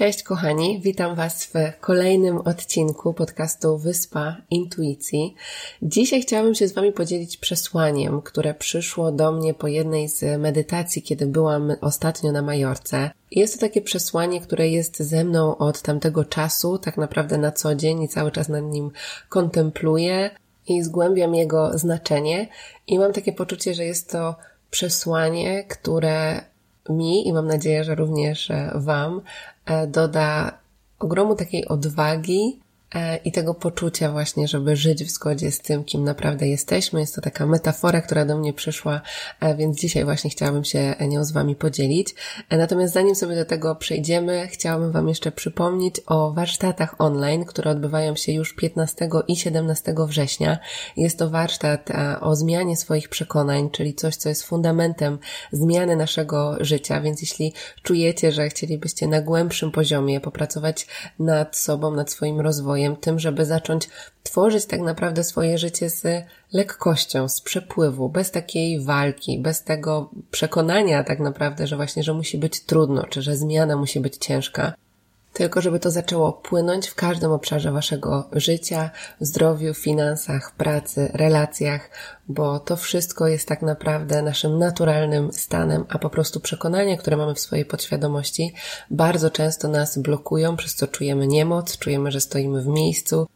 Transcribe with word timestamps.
Cześć 0.00 0.22
kochani, 0.22 0.80
witam 0.82 1.14
Was 1.14 1.44
w 1.44 1.80
kolejnym 1.80 2.38
odcinku 2.38 3.14
podcastu 3.14 3.78
Wyspa 3.78 4.36
Intuicji. 4.50 5.34
Dzisiaj 5.82 6.22
chciałabym 6.22 6.54
się 6.54 6.68
z 6.68 6.72
Wami 6.72 6.92
podzielić 6.92 7.36
przesłaniem, 7.36 8.22
które 8.22 8.54
przyszło 8.54 9.12
do 9.12 9.32
mnie 9.32 9.54
po 9.54 9.68
jednej 9.68 10.08
z 10.08 10.40
medytacji, 10.40 11.02
kiedy 11.02 11.26
byłam 11.26 11.72
ostatnio 11.80 12.32
na 12.32 12.42
Majorce. 12.42 13.10
Jest 13.30 13.54
to 13.54 13.60
takie 13.60 13.82
przesłanie, 13.82 14.40
które 14.40 14.68
jest 14.68 14.98
ze 14.98 15.24
mną 15.24 15.56
od 15.56 15.82
tamtego 15.82 16.24
czasu, 16.24 16.78
tak 16.78 16.96
naprawdę 16.96 17.38
na 17.38 17.52
co 17.52 17.74
dzień 17.74 18.02
i 18.02 18.08
cały 18.08 18.30
czas 18.30 18.48
nad 18.48 18.64
nim 18.64 18.90
kontempluję 19.28 20.30
i 20.68 20.82
zgłębiam 20.82 21.34
jego 21.34 21.78
znaczenie 21.78 22.48
i 22.86 22.98
mam 22.98 23.12
takie 23.12 23.32
poczucie, 23.32 23.74
że 23.74 23.84
jest 23.84 24.10
to 24.10 24.34
przesłanie, 24.70 25.64
które 25.64 26.50
mi 26.88 27.28
i 27.28 27.32
mam 27.32 27.46
nadzieję, 27.46 27.84
że 27.84 27.94
również 27.94 28.50
e, 28.50 28.70
Wam 28.74 29.20
doda 29.88 30.58
ogromu 30.98 31.34
takiej 31.34 31.66
odwagi 31.68 32.60
E, 32.60 32.69
i 33.24 33.32
tego 33.32 33.54
poczucia 33.54 34.12
właśnie, 34.12 34.48
żeby 34.48 34.76
żyć 34.76 35.04
w 35.04 35.10
zgodzie 35.10 35.50
z 35.50 35.60
tym, 35.60 35.84
kim 35.84 36.04
naprawdę 36.04 36.48
jesteśmy. 36.48 37.00
Jest 37.00 37.14
to 37.14 37.20
taka 37.20 37.46
metafora, 37.46 38.00
która 38.00 38.24
do 38.24 38.38
mnie 38.38 38.52
przyszła, 38.52 39.00
e, 39.40 39.56
więc 39.56 39.80
dzisiaj 39.80 40.04
właśnie 40.04 40.30
chciałabym 40.30 40.64
się 40.64 40.94
nią 41.08 41.24
z 41.24 41.32
Wami 41.32 41.56
podzielić. 41.56 42.14
E, 42.48 42.56
natomiast 42.56 42.94
zanim 42.94 43.14
sobie 43.14 43.36
do 43.36 43.44
tego 43.44 43.76
przejdziemy, 43.76 44.48
chciałabym 44.48 44.92
Wam 44.92 45.08
jeszcze 45.08 45.32
przypomnieć 45.32 45.94
o 46.06 46.32
warsztatach 46.32 46.94
online, 46.98 47.44
które 47.44 47.70
odbywają 47.70 48.16
się 48.16 48.32
już 48.32 48.54
15 48.54 49.08
i 49.28 49.36
17 49.36 49.94
września. 50.06 50.58
Jest 50.96 51.18
to 51.18 51.30
warsztat 51.30 51.88
o 52.20 52.36
zmianie 52.36 52.76
swoich 52.76 53.08
przekonań, 53.08 53.70
czyli 53.70 53.94
coś, 53.94 54.16
co 54.16 54.28
jest 54.28 54.42
fundamentem 54.42 55.18
zmiany 55.52 55.96
naszego 55.96 56.56
życia, 56.60 57.00
więc 57.00 57.20
jeśli 57.20 57.54
czujecie, 57.82 58.32
że 58.32 58.48
chcielibyście 58.48 59.06
na 59.06 59.20
głębszym 59.20 59.70
poziomie 59.70 60.20
popracować 60.20 60.86
nad 61.18 61.56
sobą, 61.56 61.94
nad 61.94 62.10
swoim 62.10 62.40
rozwojem, 62.40 62.79
tym, 63.00 63.18
żeby 63.18 63.44
zacząć 63.44 63.88
tworzyć 64.22 64.66
tak 64.66 64.80
naprawdę 64.80 65.24
swoje 65.24 65.58
życie 65.58 65.90
z 65.90 66.24
lekkością, 66.52 67.28
z 67.28 67.40
przepływu, 67.40 68.08
bez 68.08 68.30
takiej 68.30 68.80
walki, 68.80 69.38
bez 69.38 69.64
tego 69.64 70.10
przekonania 70.30 71.04
tak 71.04 71.20
naprawdę, 71.20 71.66
że 71.66 71.76
właśnie, 71.76 72.02
że 72.02 72.14
musi 72.14 72.38
być 72.38 72.60
trudno, 72.60 73.02
czy 73.02 73.22
że 73.22 73.36
zmiana 73.36 73.76
musi 73.76 74.00
być 74.00 74.16
ciężka 74.16 74.72
tylko 75.32 75.60
żeby 75.60 75.80
to 75.80 75.90
zaczęło 75.90 76.32
płynąć 76.32 76.88
w 76.88 76.94
każdym 76.94 77.32
obszarze 77.32 77.72
waszego 77.72 78.28
życia, 78.32 78.90
zdrowiu, 79.20 79.74
finansach, 79.74 80.54
pracy, 80.54 81.10
relacjach, 81.14 81.90
bo 82.28 82.60
to 82.60 82.76
wszystko 82.76 83.28
jest 83.28 83.48
tak 83.48 83.62
naprawdę 83.62 84.22
naszym 84.22 84.58
naturalnym 84.58 85.32
stanem, 85.32 85.84
a 85.88 85.98
po 85.98 86.10
prostu 86.10 86.40
przekonania, 86.40 86.96
które 86.96 87.16
mamy 87.16 87.34
w 87.34 87.40
swojej 87.40 87.64
podświadomości, 87.64 88.54
bardzo 88.90 89.30
często 89.30 89.68
nas 89.68 89.98
blokują, 89.98 90.56
przez 90.56 90.74
co 90.74 90.86
czujemy 90.86 91.26
niemoc, 91.26 91.78
czujemy, 91.78 92.10
że 92.10 92.20
stoimy 92.20 92.62
w 92.62 92.66
miejscu, 92.66 93.26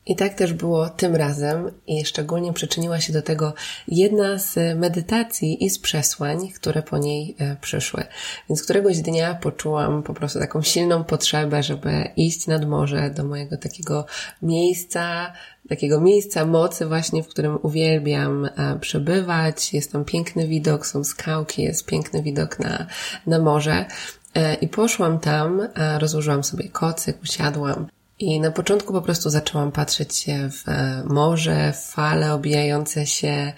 I 0.08 0.16
tak 0.16 0.34
też 0.34 0.52
było 0.52 0.88
tym 0.88 1.16
razem 1.16 1.70
i 1.86 2.04
szczególnie 2.04 2.52
przyczyniła 2.52 3.00
się 3.00 3.12
do 3.12 3.22
tego 3.22 3.54
jedna 3.88 4.38
z 4.38 4.78
medytacji 4.78 5.64
i 5.64 5.70
z 5.70 5.78
przesłań, 5.78 6.48
które 6.48 6.82
po 6.82 6.98
niej 6.98 7.36
e, 7.38 7.56
przyszły. 7.60 8.04
Więc 8.48 8.62
któregoś 8.62 9.00
dnia 9.00 9.34
poczułam 9.34 10.02
po 10.02 10.14
prostu 10.14 10.38
taką 10.38 10.62
silną 10.62 11.04
potrzebę, 11.04 11.62
żeby 11.62 12.10
iść 12.16 12.46
nad 12.46 12.68
morze 12.68 13.10
do 13.10 13.24
mojego 13.24 13.56
takiego 13.56 14.06
miejsca, 14.42 15.32
takiego 15.68 16.00
miejsca 16.00 16.46
mocy 16.46 16.86
właśnie, 16.86 17.22
w 17.22 17.28
którym 17.28 17.58
uwielbiam 17.62 18.44
e, 18.44 18.78
przebywać. 18.80 19.74
Jest 19.74 19.92
tam 19.92 20.04
piękny 20.04 20.48
widok, 20.48 20.86
są 20.86 21.04
skałki, 21.04 21.62
jest 21.62 21.86
piękny 21.86 22.22
widok 22.22 22.58
na, 22.58 22.86
na 23.26 23.38
morze. 23.38 23.84
E, 24.34 24.54
I 24.54 24.68
poszłam 24.68 25.18
tam, 25.18 25.68
rozłożyłam 25.98 26.44
sobie 26.44 26.68
kocyk, 26.68 27.22
usiadłam 27.22 27.86
i 28.18 28.40
na 28.40 28.50
początku 28.50 28.92
po 28.92 29.02
prostu 29.02 29.30
zaczęłam 29.30 29.72
patrzeć 29.72 30.16
się 30.16 30.50
w 30.50 30.68
e, 30.68 31.02
morze, 31.06 31.72
w 31.72 31.92
fale 31.92 32.34
obijające 32.34 33.06
się 33.06 33.52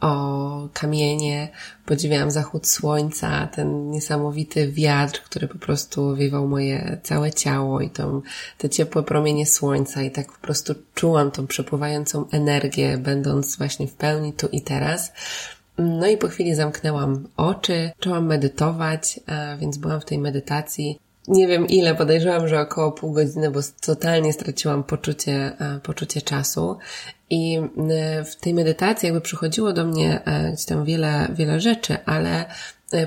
o 0.00 0.68
kamienie, 0.72 1.48
podziwiałam 1.86 2.30
zachód 2.30 2.66
słońca, 2.66 3.46
ten 3.46 3.90
niesamowity 3.90 4.72
wiatr, 4.72 5.22
który 5.22 5.48
po 5.48 5.58
prostu 5.58 6.16
wiewał 6.16 6.48
moje 6.48 7.00
całe 7.02 7.32
ciało 7.32 7.80
i 7.80 7.90
tą, 7.90 8.22
te 8.58 8.68
ciepłe 8.70 9.02
promienie 9.02 9.46
słońca. 9.46 10.02
I 10.02 10.10
tak 10.10 10.32
po 10.32 10.38
prostu 10.38 10.74
czułam 10.94 11.30
tą 11.30 11.46
przepływającą 11.46 12.28
energię, 12.30 12.98
będąc 12.98 13.56
właśnie 13.56 13.86
w 13.86 13.94
pełni 13.94 14.32
tu 14.32 14.48
i 14.48 14.62
teraz. 14.62 15.12
No 15.78 16.06
i 16.06 16.16
po 16.16 16.28
chwili 16.28 16.54
zamknęłam 16.54 17.28
oczy, 17.36 17.90
zaczęłam 17.98 18.26
medytować, 18.26 19.20
więc 19.58 19.76
byłam 19.78 20.00
w 20.00 20.04
tej 20.04 20.18
medytacji 20.18 20.98
nie 21.28 21.46
wiem 21.48 21.66
ile, 21.66 21.94
podejrzewam, 21.94 22.48
że 22.48 22.60
około 22.60 22.92
pół 22.92 23.12
godziny, 23.12 23.50
bo 23.50 23.60
totalnie 23.80 24.32
straciłam 24.32 24.84
poczucie, 24.84 25.32
e, 25.58 25.80
poczucie 25.82 26.22
czasu. 26.22 26.78
I 27.30 27.60
e, 27.90 28.24
w 28.24 28.36
tej 28.36 28.54
medytacji 28.54 29.06
jakby 29.06 29.20
przychodziło 29.20 29.72
do 29.72 29.84
mnie 29.84 30.24
e, 30.24 30.52
gdzieś 30.52 30.66
tam 30.66 30.84
wiele, 30.84 31.28
wiele 31.32 31.60
rzeczy, 31.60 31.96
ale 32.04 32.44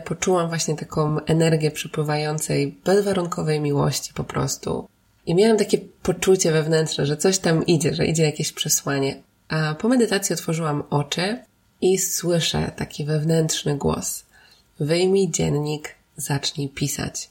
poczułam 0.05 0.47
właśnie 0.47 0.75
taką 0.75 1.19
energię 1.19 1.71
przepływającej, 1.71 2.79
bezwarunkowej 2.85 3.61
miłości 3.61 4.13
po 4.13 4.23
prostu. 4.23 4.87
I 5.25 5.35
miałam 5.35 5.57
takie 5.57 5.77
poczucie 6.03 6.51
wewnętrzne, 6.51 7.05
że 7.05 7.17
coś 7.17 7.39
tam 7.39 7.65
idzie, 7.65 7.95
że 7.95 8.05
idzie 8.05 8.23
jakieś 8.23 8.51
przesłanie. 8.51 9.23
A 9.49 9.75
po 9.75 9.87
medytacji 9.87 10.33
otworzyłam 10.33 10.83
oczy 10.89 11.37
i 11.81 11.97
słyszę 11.97 12.71
taki 12.75 13.05
wewnętrzny 13.05 13.77
głos. 13.77 14.25
Wyjmij 14.79 15.31
dziennik, 15.31 15.95
zacznij 16.17 16.69
pisać. 16.69 17.29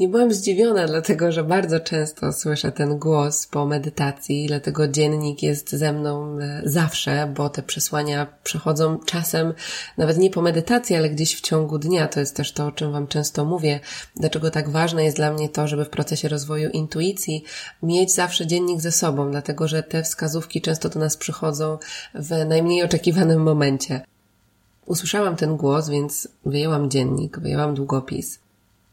Nie 0.00 0.08
byłam 0.08 0.32
zdziwiona, 0.32 0.86
dlatego 0.86 1.32
że 1.32 1.44
bardzo 1.44 1.80
często 1.80 2.32
słyszę 2.32 2.72
ten 2.72 2.98
głos 2.98 3.46
po 3.46 3.66
medytacji, 3.66 4.46
dlatego 4.46 4.88
dziennik 4.88 5.42
jest 5.42 5.70
ze 5.70 5.92
mną 5.92 6.38
e, 6.38 6.62
zawsze, 6.64 7.32
bo 7.36 7.48
te 7.48 7.62
przesłania 7.62 8.26
przychodzą 8.44 8.98
czasem 8.98 9.54
nawet 9.96 10.18
nie 10.18 10.30
po 10.30 10.42
medytacji, 10.42 10.96
ale 10.96 11.10
gdzieś 11.10 11.36
w 11.36 11.40
ciągu 11.40 11.78
dnia. 11.78 12.08
To 12.08 12.20
jest 12.20 12.36
też 12.36 12.52
to, 12.52 12.66
o 12.66 12.72
czym 12.72 12.92
Wam 12.92 13.06
często 13.06 13.44
mówię. 13.44 13.80
Dlaczego 14.16 14.50
tak 14.50 14.68
ważne 14.68 15.04
jest 15.04 15.16
dla 15.16 15.32
mnie 15.32 15.48
to, 15.48 15.68
żeby 15.68 15.84
w 15.84 15.90
procesie 15.90 16.28
rozwoju 16.28 16.70
intuicji 16.70 17.44
mieć 17.82 18.14
zawsze 18.14 18.46
dziennik 18.46 18.80
ze 18.80 18.92
sobą, 18.92 19.30
dlatego 19.30 19.68
że 19.68 19.82
te 19.82 20.02
wskazówki 20.02 20.60
często 20.60 20.88
do 20.88 21.00
nas 21.00 21.16
przychodzą 21.16 21.78
w 22.14 22.30
najmniej 22.46 22.82
oczekiwanym 22.82 23.42
momencie. 23.42 24.00
Usłyszałam 24.86 25.36
ten 25.36 25.56
głos, 25.56 25.88
więc 25.88 26.28
wyjęłam 26.46 26.90
dziennik, 26.90 27.38
wyjęłam 27.38 27.74
długopis. 27.74 28.47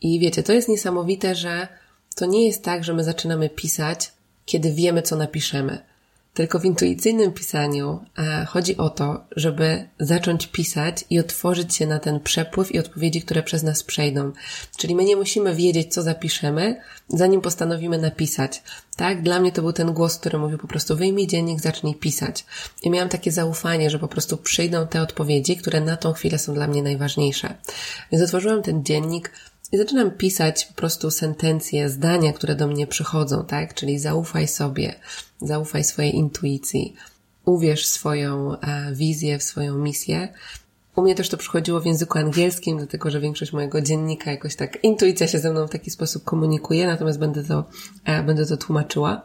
I 0.05 0.19
wiecie, 0.19 0.43
to 0.43 0.53
jest 0.53 0.69
niesamowite, 0.69 1.35
że 1.35 1.67
to 2.15 2.25
nie 2.25 2.47
jest 2.47 2.63
tak, 2.63 2.83
że 2.83 2.93
my 2.93 3.03
zaczynamy 3.03 3.49
pisać, 3.49 4.11
kiedy 4.45 4.71
wiemy, 4.73 5.01
co 5.01 5.15
napiszemy. 5.15 5.81
Tylko 6.33 6.59
w 6.59 6.65
intuicyjnym 6.65 7.31
pisaniu 7.31 7.99
e, 8.17 8.45
chodzi 8.45 8.77
o 8.77 8.89
to, 8.89 9.25
żeby 9.35 9.89
zacząć 9.99 10.47
pisać 10.47 11.05
i 11.09 11.19
otworzyć 11.19 11.75
się 11.75 11.87
na 11.87 11.99
ten 11.99 12.19
przepływ 12.19 12.71
i 12.71 12.79
odpowiedzi, 12.79 13.21
które 13.21 13.43
przez 13.43 13.63
nas 13.63 13.83
przejdą. 13.83 14.31
Czyli 14.77 14.95
my 14.95 15.03
nie 15.03 15.15
musimy 15.15 15.55
wiedzieć, 15.55 15.93
co 15.93 16.01
zapiszemy, 16.01 16.81
zanim 17.07 17.41
postanowimy 17.41 17.97
napisać. 17.97 18.63
Tak? 18.95 19.21
Dla 19.21 19.39
mnie 19.39 19.51
to 19.51 19.61
był 19.61 19.73
ten 19.73 19.93
głos, 19.93 20.17
który 20.17 20.37
mówił 20.37 20.57
po 20.57 20.67
prostu 20.67 20.95
wyjmij 20.95 21.27
dziennik, 21.27 21.59
zacznij 21.59 21.95
pisać. 21.95 22.45
I 22.83 22.89
miałam 22.89 23.09
takie 23.09 23.31
zaufanie, 23.31 23.89
że 23.89 23.99
po 23.99 24.07
prostu 24.07 24.37
przyjdą 24.37 24.87
te 24.87 25.01
odpowiedzi, 25.01 25.57
które 25.57 25.81
na 25.81 25.97
tą 25.97 26.13
chwilę 26.13 26.39
są 26.39 26.53
dla 26.53 26.67
mnie 26.67 26.83
najważniejsze. 26.83 27.55
Więc 28.11 28.23
otworzyłam 28.23 28.63
ten 28.63 28.83
dziennik, 28.83 29.31
i 29.71 29.77
zaczynam 29.77 30.11
pisać 30.11 30.65
po 30.65 30.73
prostu 30.73 31.11
sentencje, 31.11 31.89
zdania, 31.89 32.33
które 32.33 32.55
do 32.55 32.67
mnie 32.67 32.87
przychodzą, 32.87 33.45
tak? 33.45 33.73
Czyli 33.73 33.99
zaufaj 33.99 34.47
sobie, 34.47 34.95
zaufaj 35.41 35.83
swojej 35.83 36.15
intuicji, 36.15 36.95
uwierz 37.45 37.83
w 37.83 37.89
swoją 37.89 38.59
e, 38.59 38.95
wizję, 38.95 39.39
w 39.39 39.43
swoją 39.43 39.77
misję. 39.77 40.33
U 40.95 41.01
mnie 41.01 41.15
też 41.15 41.29
to 41.29 41.37
przychodziło 41.37 41.81
w 41.81 41.85
języku 41.85 42.19
angielskim, 42.19 42.77
dlatego 42.77 43.11
że 43.11 43.19
większość 43.19 43.53
mojego 43.53 43.81
dziennika 43.81 44.31
jakoś 44.31 44.55
tak 44.55 44.83
intuicja 44.83 45.27
się 45.27 45.39
ze 45.39 45.51
mną 45.51 45.67
w 45.67 45.71
taki 45.71 45.91
sposób 45.91 46.23
komunikuje, 46.23 46.87
natomiast 46.87 47.19
będę 47.19 47.43
to, 47.43 47.63
e, 48.05 48.23
będę 48.23 48.45
to 48.45 48.57
tłumaczyła. 48.57 49.21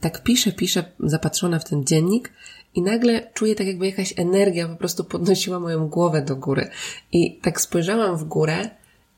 Tak 0.00 0.22
piszę, 0.22 0.52
piszę, 0.52 0.84
zapatrzona 1.00 1.58
w 1.58 1.64
ten 1.64 1.84
dziennik 1.84 2.32
i 2.74 2.82
nagle 2.82 3.30
czuję 3.34 3.54
tak 3.54 3.66
jakby 3.66 3.86
jakaś 3.86 4.14
energia 4.16 4.68
po 4.68 4.76
prostu 4.76 5.04
podnosiła 5.04 5.60
moją 5.60 5.88
głowę 5.88 6.22
do 6.22 6.36
góry. 6.36 6.68
I 7.12 7.38
tak 7.42 7.60
spojrzałam 7.60 8.16
w 8.16 8.24
górę 8.24 8.70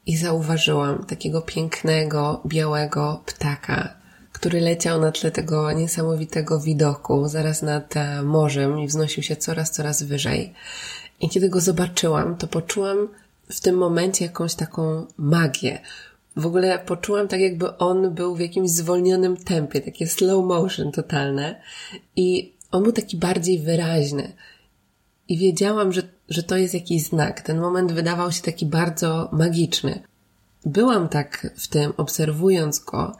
i 0.06 0.16
zauważyłam 0.16 1.04
takiego 1.04 1.42
pięknego, 1.42 2.40
białego 2.46 3.22
ptaka, 3.26 3.94
który 4.32 4.60
leciał 4.60 5.00
na 5.00 5.12
tle 5.12 5.30
tego 5.30 5.72
niesamowitego 5.72 6.60
widoku, 6.60 7.28
zaraz 7.28 7.62
nad 7.62 7.96
e, 7.96 8.22
morzem 8.22 8.80
i 8.80 8.86
wznosił 8.86 9.22
się 9.22 9.36
coraz, 9.36 9.70
coraz 9.70 10.02
wyżej. 10.02 10.52
I 11.20 11.28
kiedy 11.28 11.48
go 11.48 11.60
zobaczyłam, 11.60 12.36
to 12.36 12.46
poczułam 12.46 13.08
w 13.50 13.60
tym 13.60 13.76
momencie 13.76 14.24
jakąś 14.24 14.54
taką 14.54 15.06
magię. 15.18 15.80
W 16.36 16.46
ogóle 16.46 16.78
poczułam 16.78 17.28
tak, 17.28 17.40
jakby 17.40 17.76
on 17.76 18.14
był 18.14 18.36
w 18.36 18.40
jakimś 18.40 18.70
zwolnionym 18.70 19.36
tempie, 19.36 19.80
takie 19.80 20.06
slow 20.06 20.44
motion 20.44 20.92
totalne. 20.92 21.60
I 22.16 22.52
on 22.70 22.82
był 22.82 22.92
taki 22.92 23.16
bardziej 23.16 23.58
wyraźny. 23.60 24.32
I 25.28 25.38
wiedziałam, 25.38 25.92
że, 25.92 26.02
że 26.28 26.42
to 26.42 26.56
jest 26.56 26.74
jakiś 26.74 27.02
znak. 27.02 27.40
Ten 27.40 27.60
moment 27.60 27.92
wydawał 27.92 28.32
się 28.32 28.42
taki 28.42 28.66
bardzo 28.66 29.28
magiczny. 29.32 30.02
Byłam 30.64 31.08
tak 31.08 31.54
w 31.56 31.68
tym, 31.68 31.92
obserwując 31.96 32.78
go, 32.78 33.16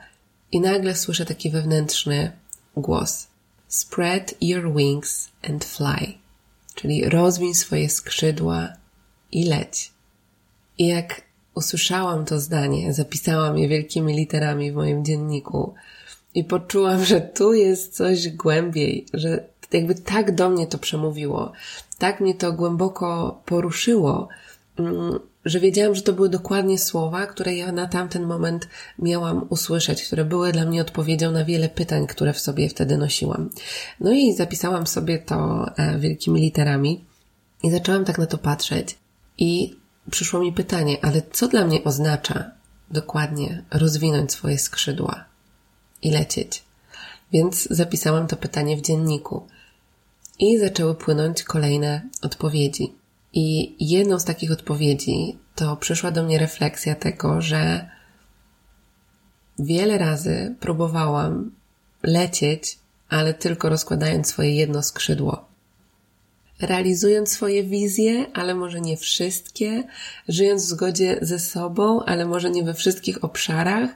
i 0.53 0.61
nagle 0.61 0.97
słyszę 0.97 1.25
taki 1.25 1.50
wewnętrzny 1.50 2.32
głos. 2.76 3.26
Spread 3.69 4.35
your 4.41 4.75
wings 4.75 5.29
and 5.50 5.64
fly. 5.64 6.12
Czyli 6.75 7.08
rozwiń 7.08 7.55
swoje 7.55 7.88
skrzydła 7.88 8.69
i 9.32 9.44
leć. 9.44 9.93
I 10.79 10.87
jak 10.87 11.23
usłyszałam 11.55 12.25
to 12.25 12.41
zdanie, 12.41 12.93
zapisałam 12.93 13.58
je 13.58 13.69
wielkimi 13.69 14.17
literami 14.17 14.73
w 14.73 14.75
moim 14.75 15.05
dzienniku 15.05 15.75
i 16.35 16.44
poczułam, 16.44 17.05
że 17.05 17.20
tu 17.20 17.55
jest 17.55 17.97
coś 17.97 18.29
głębiej, 18.29 19.06
że 19.14 19.49
jakby 19.73 19.94
tak 19.94 20.35
do 20.35 20.50
mnie 20.50 20.67
to 20.67 20.79
przemówiło, 20.79 21.53
tak 21.98 22.20
mnie 22.20 22.34
to 22.34 22.52
głęboko 22.52 23.40
poruszyło, 23.44 24.28
mm, 24.78 25.19
że 25.44 25.60
wiedziałam, 25.60 25.94
że 25.94 26.02
to 26.02 26.12
były 26.12 26.28
dokładnie 26.28 26.78
słowa, 26.78 27.26
które 27.26 27.56
ja 27.56 27.72
na 27.72 27.87
tamten 27.87 28.26
moment 28.26 28.69
miałam 28.98 29.46
usłyszeć, 29.48 30.04
które 30.04 30.25
były 30.25 30.52
dla 30.52 30.64
mnie 30.64 30.81
odpowiedzią 30.81 31.32
na 31.32 31.44
wiele 31.44 31.69
pytań, 31.69 32.06
które 32.06 32.32
w 32.32 32.40
sobie 32.40 32.69
wtedy 32.69 32.98
nosiłam. 32.98 33.50
No 34.00 34.12
i 34.12 34.32
zapisałam 34.32 34.87
sobie 34.87 35.19
to 35.19 35.66
e, 35.76 35.98
wielkimi 35.98 36.40
literami 36.40 37.04
i 37.62 37.70
zaczęłam 37.70 38.04
tak 38.04 38.19
na 38.19 38.26
to 38.26 38.38
patrzeć 38.38 38.98
i 39.38 39.76
przyszło 40.10 40.40
mi 40.40 40.52
pytanie, 40.52 40.96
ale 41.02 41.22
co 41.32 41.48
dla 41.48 41.64
mnie 41.64 41.84
oznacza 41.84 42.50
dokładnie 42.90 43.64
rozwinąć 43.70 44.32
swoje 44.32 44.58
skrzydła 44.58 45.25
i 46.02 46.10
lecieć? 46.10 46.62
Więc 47.32 47.69
zapisałam 47.70 48.26
to 48.26 48.37
pytanie 48.37 48.76
w 48.76 48.81
dzienniku. 48.81 49.46
I 50.38 50.58
zaczęły 50.58 50.94
płynąć 50.94 51.42
kolejne 51.42 52.08
odpowiedzi. 52.22 52.94
I 53.32 53.76
jedną 53.80 54.18
z 54.18 54.24
takich 54.24 54.52
odpowiedzi 54.52 55.38
to 55.54 55.76
przyszła 55.76 56.10
do 56.10 56.22
mnie 56.22 56.38
refleksja 56.38 56.94
tego, 56.94 57.40
że 57.40 57.90
wiele 59.58 59.98
razy 59.98 60.54
próbowałam 60.60 61.50
lecieć, 62.02 62.78
ale 63.08 63.34
tylko 63.34 63.68
rozkładając 63.68 64.26
swoje 64.26 64.54
jedno 64.54 64.82
skrzydło. 64.82 65.48
Realizując 66.60 67.30
swoje 67.30 67.64
wizje, 67.64 68.26
ale 68.34 68.54
może 68.54 68.80
nie 68.80 68.96
wszystkie, 68.96 69.84
żyjąc 70.28 70.62
w 70.62 70.68
zgodzie 70.68 71.18
ze 71.22 71.38
sobą, 71.38 72.02
ale 72.02 72.26
może 72.26 72.50
nie 72.50 72.64
we 72.64 72.74
wszystkich 72.74 73.24
obszarach, 73.24 73.90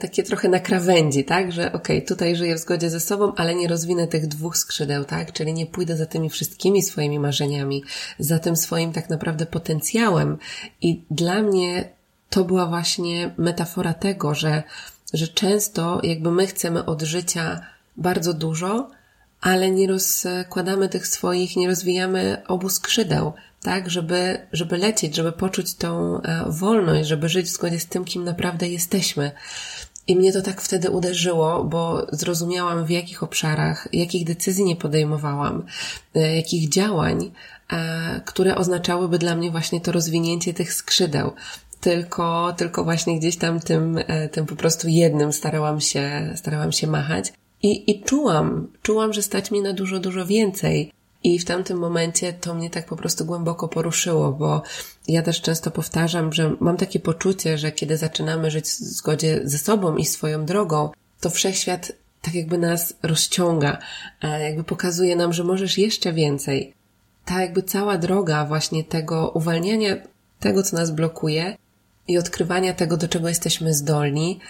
takie 0.00 0.22
trochę 0.22 0.48
na 0.48 0.60
krawędzi, 0.60 1.24
tak? 1.24 1.52
Że 1.52 1.72
okej, 1.72 1.96
okay, 1.96 2.08
tutaj 2.08 2.36
żyję 2.36 2.54
w 2.54 2.58
zgodzie 2.58 2.90
ze 2.90 3.00
sobą, 3.00 3.32
ale 3.36 3.54
nie 3.54 3.68
rozwinę 3.68 4.06
tych 4.06 4.26
dwóch 4.26 4.56
skrzydeł, 4.56 5.04
tak? 5.04 5.32
Czyli 5.32 5.52
nie 5.52 5.66
pójdę 5.66 5.96
za 5.96 6.06
tymi 6.06 6.30
wszystkimi 6.30 6.82
swoimi 6.82 7.18
marzeniami, 7.18 7.84
za 8.18 8.38
tym 8.38 8.56
swoim 8.56 8.92
tak 8.92 9.10
naprawdę 9.10 9.46
potencjałem. 9.46 10.38
I 10.80 11.02
dla 11.10 11.42
mnie 11.42 11.88
to 12.30 12.44
była 12.44 12.66
właśnie 12.66 13.34
metafora 13.38 13.94
tego, 13.94 14.34
że, 14.34 14.62
że 15.14 15.28
często 15.28 16.00
jakby 16.02 16.30
my 16.30 16.46
chcemy 16.46 16.84
od 16.84 17.02
życia 17.02 17.60
bardzo 17.96 18.34
dużo, 18.34 18.90
ale 19.40 19.70
nie 19.70 19.86
rozkładamy 19.86 20.88
tych 20.88 21.06
swoich, 21.06 21.56
nie 21.56 21.68
rozwijamy 21.68 22.42
obu 22.48 22.68
skrzydeł, 22.68 23.32
tak, 23.62 23.90
żeby, 23.90 24.46
żeby 24.52 24.78
lecieć, 24.78 25.16
żeby 25.16 25.32
poczuć 25.32 25.74
tą 25.74 26.20
e, 26.22 26.44
wolność, 26.48 27.08
żeby 27.08 27.28
żyć 27.28 27.46
w 27.46 27.50
zgodzie 27.50 27.80
z 27.80 27.86
tym, 27.86 28.04
kim 28.04 28.24
naprawdę 28.24 28.68
jesteśmy. 28.68 29.32
I 30.06 30.16
mnie 30.16 30.32
to 30.32 30.42
tak 30.42 30.60
wtedy 30.60 30.90
uderzyło, 30.90 31.64
bo 31.64 32.06
zrozumiałam 32.12 32.84
w 32.84 32.90
jakich 32.90 33.22
obszarach, 33.22 33.88
jakich 33.92 34.24
decyzji 34.24 34.64
nie 34.64 34.76
podejmowałam, 34.76 35.66
e, 36.14 36.36
jakich 36.36 36.68
działań, 36.68 37.32
e, 37.72 38.20
które 38.24 38.56
oznaczałyby 38.56 39.18
dla 39.18 39.36
mnie 39.36 39.50
właśnie 39.50 39.80
to 39.80 39.92
rozwinięcie 39.92 40.54
tych 40.54 40.74
skrzydeł. 40.74 41.32
Tylko, 41.80 42.54
tylko 42.56 42.84
właśnie 42.84 43.18
gdzieś 43.18 43.36
tam 43.36 43.60
tym, 43.60 43.98
tym 44.32 44.46
po 44.46 44.56
prostu 44.56 44.88
jednym 44.88 45.32
starałam 45.32 45.80
się, 45.80 46.32
starałam 46.36 46.72
się 46.72 46.86
machać. 46.86 47.32
I, 47.62 47.90
I 47.90 48.02
czułam, 48.02 48.68
czułam, 48.82 49.12
że 49.12 49.22
stać 49.22 49.50
mi 49.50 49.62
na 49.62 49.72
dużo, 49.72 49.98
dużo 49.98 50.26
więcej. 50.26 50.92
I 51.24 51.38
w 51.38 51.44
tamtym 51.44 51.78
momencie 51.78 52.32
to 52.32 52.54
mnie 52.54 52.70
tak 52.70 52.86
po 52.86 52.96
prostu 52.96 53.24
głęboko 53.24 53.68
poruszyło, 53.68 54.32
bo 54.32 54.62
ja 55.08 55.22
też 55.22 55.40
często 55.40 55.70
powtarzam, 55.70 56.32
że 56.32 56.56
mam 56.60 56.76
takie 56.76 57.00
poczucie, 57.00 57.58
że 57.58 57.72
kiedy 57.72 57.96
zaczynamy 57.96 58.50
żyć 58.50 58.64
w 58.64 58.68
zgodzie 58.68 59.40
ze 59.44 59.58
sobą 59.58 59.96
i 59.96 60.04
swoją 60.04 60.44
drogą, 60.44 60.90
to 61.20 61.30
wszechświat 61.30 61.92
tak 62.22 62.34
jakby 62.34 62.58
nas 62.58 62.94
rozciąga, 63.02 63.78
jakby 64.22 64.64
pokazuje 64.64 65.16
nam, 65.16 65.32
że 65.32 65.44
możesz 65.44 65.78
jeszcze 65.78 66.12
więcej. 66.12 66.74
Ta 67.24 67.40
jakby 67.40 67.62
cała 67.62 67.98
droga 67.98 68.44
właśnie 68.44 68.84
tego 68.84 69.30
uwalniania 69.34 69.96
tego, 70.40 70.62
co 70.62 70.76
nas 70.76 70.90
blokuje 70.90 71.56
i 72.08 72.18
odkrywania 72.18 72.74
tego, 72.74 72.96
do 72.96 73.08
czego 73.08 73.28
jesteśmy 73.28 73.74
zdolni, 73.74 74.40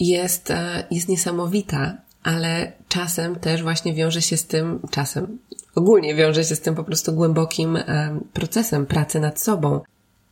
jest, 0.00 0.50
e, 0.50 0.84
jest 0.90 1.08
niesamowita 1.08 1.96
ale 2.22 2.72
czasem 2.88 3.36
też 3.36 3.62
właśnie 3.62 3.94
wiąże 3.94 4.22
się 4.22 4.36
z 4.36 4.46
tym, 4.46 4.80
czasem 4.90 5.38
ogólnie 5.74 6.14
wiąże 6.14 6.44
się 6.44 6.56
z 6.56 6.60
tym 6.60 6.74
po 6.74 6.84
prostu 6.84 7.12
głębokim 7.12 7.78
procesem 8.32 8.86
pracy 8.86 9.20
nad 9.20 9.40
sobą. 9.40 9.80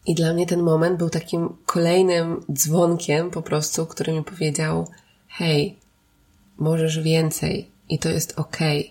I 0.07 0.15
dla 0.15 0.33
mnie 0.33 0.47
ten 0.47 0.63
moment 0.63 0.99
był 0.99 1.11
takim 1.11 1.49
kolejnym 1.67 2.45
dzwonkiem 2.53 3.31
po 3.31 3.43
prostu, 3.43 3.87
który 3.87 4.13
mi 4.13 4.25
powiedział, 4.25 4.89
hej, 5.29 5.79
możesz 6.59 7.01
więcej 7.01 7.71
i 7.89 7.99
to 7.99 8.09
jest. 8.09 8.39
Okay. 8.39 8.85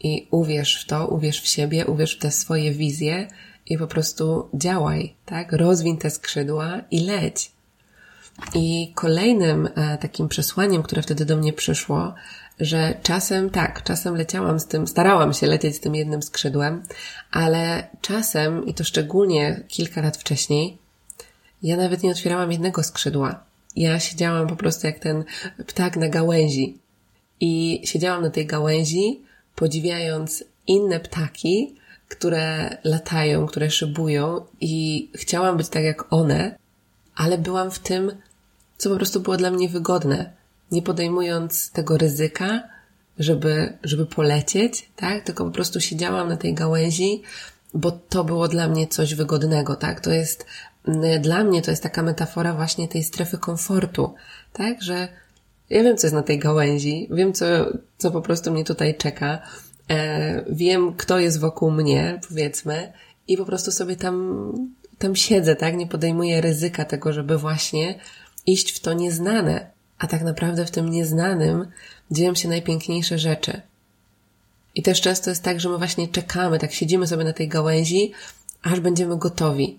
I 0.00 0.28
uwierz 0.30 0.82
w 0.82 0.86
to, 0.86 1.08
uwierz 1.08 1.40
w 1.40 1.46
siebie, 1.46 1.86
uwierz 1.86 2.16
w 2.16 2.18
te 2.18 2.30
swoje 2.30 2.72
wizje 2.72 3.28
i 3.66 3.78
po 3.78 3.86
prostu 3.86 4.48
działaj, 4.54 5.14
tak? 5.24 5.52
Rozwiń 5.52 5.98
te 5.98 6.10
skrzydła 6.10 6.80
i 6.90 7.00
leć. 7.00 7.52
I 8.54 8.92
kolejnym 8.94 9.68
e, 9.74 9.98
takim 9.98 10.28
przesłaniem, 10.28 10.82
które 10.82 11.02
wtedy 11.02 11.24
do 11.24 11.36
mnie 11.36 11.52
przyszło, 11.52 12.14
że 12.60 12.94
czasem 13.02 13.50
tak, 13.50 13.82
czasem 13.82 14.16
leciałam 14.16 14.60
z 14.60 14.66
tym, 14.66 14.86
starałam 14.86 15.32
się 15.32 15.46
lecieć 15.46 15.76
z 15.76 15.80
tym 15.80 15.94
jednym 15.94 16.22
skrzydłem, 16.22 16.82
ale 17.30 17.88
czasem, 18.00 18.66
i 18.66 18.74
to 18.74 18.84
szczególnie 18.84 19.60
kilka 19.68 20.02
lat 20.02 20.16
wcześniej, 20.16 20.78
ja 21.62 21.76
nawet 21.76 22.02
nie 22.02 22.10
otwierałam 22.10 22.52
jednego 22.52 22.82
skrzydła. 22.82 23.44
Ja 23.76 24.00
siedziałam 24.00 24.46
po 24.46 24.56
prostu 24.56 24.86
jak 24.86 24.98
ten 24.98 25.24
ptak 25.66 25.96
na 25.96 26.08
gałęzi. 26.08 26.78
I 27.40 27.82
siedziałam 27.84 28.22
na 28.22 28.30
tej 28.30 28.46
gałęzi, 28.46 29.20
podziwiając 29.54 30.44
inne 30.66 31.00
ptaki, 31.00 31.74
które 32.08 32.76
latają, 32.84 33.46
które 33.46 33.70
szybują 33.70 34.44
i 34.60 35.10
chciałam 35.14 35.56
być 35.56 35.68
tak 35.68 35.84
jak 35.84 36.12
one, 36.12 36.56
ale 37.16 37.38
byłam 37.38 37.70
w 37.70 37.78
tym, 37.78 38.12
co 38.78 38.90
po 38.90 38.96
prostu 38.96 39.20
było 39.20 39.36
dla 39.36 39.50
mnie 39.50 39.68
wygodne, 39.68 40.32
nie 40.70 40.82
podejmując 40.82 41.70
tego 41.70 41.98
ryzyka, 41.98 42.62
żeby, 43.18 43.78
żeby 43.84 44.06
polecieć, 44.06 44.88
tak? 44.96 45.24
Tylko 45.24 45.44
po 45.44 45.50
prostu 45.50 45.80
siedziałam 45.80 46.28
na 46.28 46.36
tej 46.36 46.54
gałęzi, 46.54 47.22
bo 47.74 47.90
to 47.90 48.24
było 48.24 48.48
dla 48.48 48.68
mnie 48.68 48.86
coś 48.86 49.14
wygodnego, 49.14 49.76
tak? 49.76 50.00
To 50.00 50.10
jest, 50.10 50.46
dla 51.20 51.44
mnie 51.44 51.62
to 51.62 51.70
jest 51.70 51.82
taka 51.82 52.02
metafora 52.02 52.54
właśnie 52.54 52.88
tej 52.88 53.04
strefy 53.04 53.38
komfortu, 53.38 54.14
tak? 54.52 54.82
Że 54.82 55.08
ja 55.70 55.82
wiem, 55.82 55.96
co 55.96 56.06
jest 56.06 56.14
na 56.14 56.22
tej 56.22 56.38
gałęzi, 56.38 57.08
wiem, 57.10 57.32
co, 57.32 57.46
co 57.98 58.10
po 58.10 58.22
prostu 58.22 58.52
mnie 58.52 58.64
tutaj 58.64 58.96
czeka, 58.96 59.38
e, 59.90 60.44
wiem, 60.50 60.94
kto 60.94 61.18
jest 61.18 61.40
wokół 61.40 61.70
mnie, 61.70 62.20
powiedzmy, 62.28 62.92
i 63.28 63.36
po 63.36 63.44
prostu 63.44 63.72
sobie 63.72 63.96
tam, 63.96 64.52
tam 64.98 65.16
siedzę, 65.16 65.56
tak? 65.56 65.76
Nie 65.76 65.86
podejmuję 65.86 66.40
ryzyka 66.40 66.84
tego, 66.84 67.12
żeby 67.12 67.38
właśnie 67.38 67.98
iść 68.46 68.72
w 68.72 68.80
to 68.80 68.92
nieznane. 68.92 69.70
A 69.98 70.06
tak 70.06 70.22
naprawdę 70.22 70.66
w 70.66 70.70
tym 70.70 70.90
nieznanym 70.90 71.66
dzieją 72.10 72.34
się 72.34 72.48
najpiękniejsze 72.48 73.18
rzeczy. 73.18 73.62
I 74.74 74.82
też 74.82 75.00
często 75.00 75.30
jest 75.30 75.42
tak, 75.42 75.60
że 75.60 75.68
my 75.68 75.78
właśnie 75.78 76.08
czekamy, 76.08 76.58
tak 76.58 76.72
siedzimy 76.72 77.06
sobie 77.06 77.24
na 77.24 77.32
tej 77.32 77.48
gałęzi, 77.48 78.12
aż 78.62 78.80
będziemy 78.80 79.18
gotowi. 79.18 79.78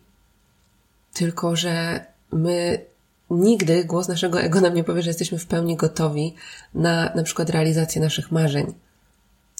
Tylko, 1.13 1.55
że 1.55 2.05
my 2.31 2.85
nigdy 3.29 3.85
głos 3.85 4.07
naszego 4.07 4.41
ego 4.41 4.61
nam 4.61 4.73
nie 4.73 4.83
powie, 4.83 5.01
że 5.01 5.09
jesteśmy 5.09 5.39
w 5.39 5.45
pełni 5.45 5.75
gotowi 5.75 6.35
na 6.73 7.13
na 7.15 7.23
przykład 7.23 7.49
realizację 7.49 8.01
naszych 8.01 8.31
marzeń. 8.31 8.73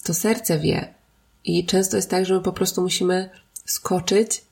To 0.04 0.14
serce 0.14 0.58
wie. 0.58 0.94
I 1.44 1.66
często 1.66 1.96
jest 1.96 2.10
tak, 2.10 2.26
że 2.26 2.34
my 2.34 2.40
po 2.40 2.52
prostu 2.52 2.82
musimy 2.82 3.30
skoczyć 3.64 4.44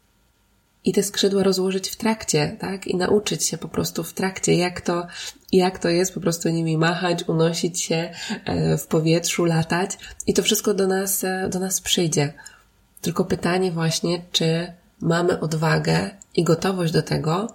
i 0.86 0.92
te 0.92 1.02
skrzydła 1.02 1.42
rozłożyć 1.42 1.88
w 1.90 1.96
trakcie, 1.96 2.56
tak? 2.60 2.86
I 2.86 2.96
nauczyć 2.96 3.44
się 3.44 3.58
po 3.58 3.68
prostu 3.68 4.04
w 4.04 4.12
trakcie, 4.12 4.54
jak 4.54 4.80
to, 4.80 5.06
jak 5.52 5.78
to 5.78 5.88
jest 5.88 6.14
po 6.14 6.20
prostu 6.20 6.48
nimi 6.48 6.78
machać, 6.78 7.28
unosić 7.28 7.82
się 7.82 8.10
e, 8.44 8.78
w 8.78 8.86
powietrzu, 8.86 9.44
latać 9.44 9.98
i 10.26 10.34
to 10.34 10.42
wszystko 10.42 10.74
do 10.74 10.86
nas, 10.86 11.24
e, 11.24 11.48
do 11.48 11.58
nas 11.58 11.80
przyjdzie. 11.80 12.32
Tylko 13.00 13.24
pytanie 13.24 13.72
właśnie, 13.72 14.22
czy 14.32 14.72
mamy 15.00 15.40
odwagę 15.40 16.10
i 16.34 16.44
gotowość 16.44 16.92
do 16.92 17.02
tego, 17.02 17.52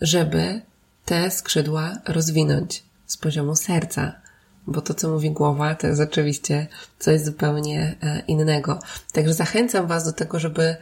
żeby 0.00 0.60
te 1.04 1.30
skrzydła 1.30 1.98
rozwinąć 2.08 2.82
z 3.06 3.16
poziomu 3.16 3.56
serca. 3.56 4.12
Bo 4.66 4.80
to, 4.80 4.94
co 4.94 5.10
mówi 5.10 5.30
głowa, 5.30 5.74
to 5.74 5.86
jest 5.86 6.00
oczywiście 6.00 6.66
coś 6.98 7.20
zupełnie 7.20 7.96
e, 8.02 8.22
innego. 8.28 8.78
Także 9.12 9.34
zachęcam 9.34 9.86
Was 9.86 10.04
do 10.04 10.12
tego, 10.12 10.38
żeby 10.38 10.76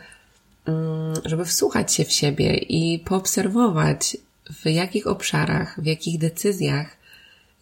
żeby 1.24 1.44
wsłuchać 1.44 1.94
się 1.94 2.04
w 2.04 2.12
siebie 2.12 2.56
i 2.56 2.98
poobserwować, 2.98 4.16
w 4.50 4.66
jakich 4.66 5.06
obszarach, 5.06 5.80
w 5.82 5.86
jakich 5.86 6.18
decyzjach 6.18 7.00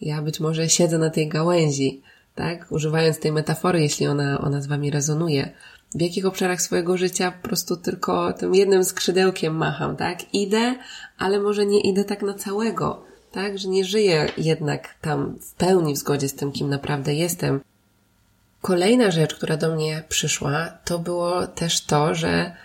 ja 0.01 0.21
być 0.21 0.39
może 0.39 0.69
siedzę 0.69 0.97
na 0.97 1.09
tej 1.09 1.27
gałęzi, 1.27 2.01
tak? 2.35 2.71
Używając 2.71 3.19
tej 3.19 3.31
metafory, 3.31 3.81
jeśli 3.81 4.07
ona, 4.07 4.41
ona 4.41 4.61
z 4.61 4.67
Wami 4.67 4.91
rezonuje. 4.91 5.51
W 5.95 6.01
jakich 6.01 6.25
obszarach 6.25 6.61
swojego 6.61 6.97
życia 6.97 7.31
po 7.31 7.47
prostu 7.47 7.77
tylko 7.77 8.33
tym 8.33 8.55
jednym 8.55 8.83
skrzydełkiem 8.83 9.55
macham, 9.55 9.95
tak? 9.95 10.33
Idę, 10.33 10.75
ale 11.17 11.39
może 11.39 11.65
nie 11.65 11.81
idę 11.81 12.03
tak 12.03 12.21
na 12.21 12.33
całego, 12.33 13.03
tak? 13.31 13.59
Że 13.59 13.67
nie 13.67 13.85
żyję 13.85 14.29
jednak 14.37 14.95
tam 15.01 15.39
w 15.39 15.53
pełni 15.53 15.93
w 15.93 15.97
zgodzie 15.97 16.29
z 16.29 16.35
tym, 16.35 16.51
kim 16.51 16.69
naprawdę 16.69 17.13
jestem. 17.13 17.61
Kolejna 18.61 19.11
rzecz, 19.11 19.35
która 19.35 19.57
do 19.57 19.75
mnie 19.75 20.03
przyszła, 20.09 20.69
to 20.85 20.99
było 20.99 21.47
też 21.47 21.85
to, 21.85 22.15
że 22.15 22.55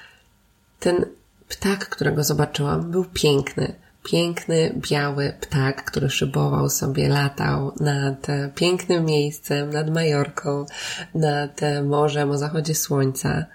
ten 0.84 1.06
ptak, 1.48 1.88
którego 1.88 2.24
zobaczyłam, 2.24 2.90
był 2.90 3.04
piękny. 3.04 3.74
Piękny, 4.04 4.74
biały 4.76 5.34
ptak, 5.40 5.84
który 5.84 6.10
szybował 6.10 6.70
sobie, 6.70 7.08
latał 7.08 7.72
nad 7.80 8.26
pięknym 8.54 9.04
miejscem, 9.04 9.70
nad 9.70 9.90
Majorką, 9.90 10.66
nad 11.14 11.60
morzem 11.84 12.30
o 12.30 12.38
zachodzie 12.38 12.74
słońca. 12.74 13.46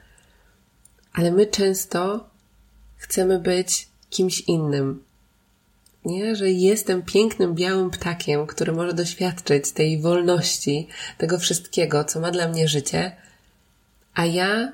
Ale 1.13 1.31
my 1.31 1.45
często 1.45 2.29
chcemy 2.97 3.39
być 3.39 3.87
kimś 4.09 4.41
innym. 4.41 5.03
Nie, 6.05 6.35
że 6.35 6.49
jestem 6.49 7.01
pięknym 7.01 7.55
białym 7.55 7.89
ptakiem, 7.89 8.47
który 8.47 8.71
może 8.71 8.93
doświadczyć 8.93 9.71
tej 9.71 10.01
wolności, 10.01 10.87
tego 11.17 11.39
wszystkiego, 11.39 12.03
co 12.03 12.19
ma 12.19 12.31
dla 12.31 12.47
mnie 12.47 12.67
życie, 12.67 13.15
a 14.13 14.25
ja 14.25 14.71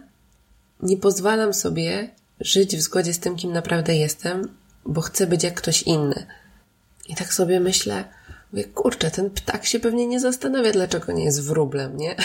nie 0.80 0.98
pozwalam 0.98 1.54
sobie 1.54 2.10
żyć 2.40 2.78
w 2.78 2.82
zgodzie 2.82 3.14
z 3.14 3.20
tym, 3.20 3.36
kim 3.36 3.54
naprawdę 3.54 3.96
jestem, 3.96 4.58
bo 4.86 5.02
chcę 5.02 5.28
być 5.28 5.44
jak 5.44 5.54
ktoś 5.54 5.82
inny. 5.82 6.26
I 7.10 7.16
tak 7.16 7.34
sobie 7.34 7.60
myślę, 7.60 8.06
mówię, 8.54 8.64
kurczę, 8.64 9.12
ten 9.12 9.30
ptak 9.30 9.66
się 9.66 9.80
pewnie 9.80 10.08
nie 10.08 10.20
zastanawia, 10.20 10.72
dlaczego 10.72 11.12
nie 11.12 11.24
jest 11.24 11.44
wróblem, 11.44 11.98
nie? 11.98 12.16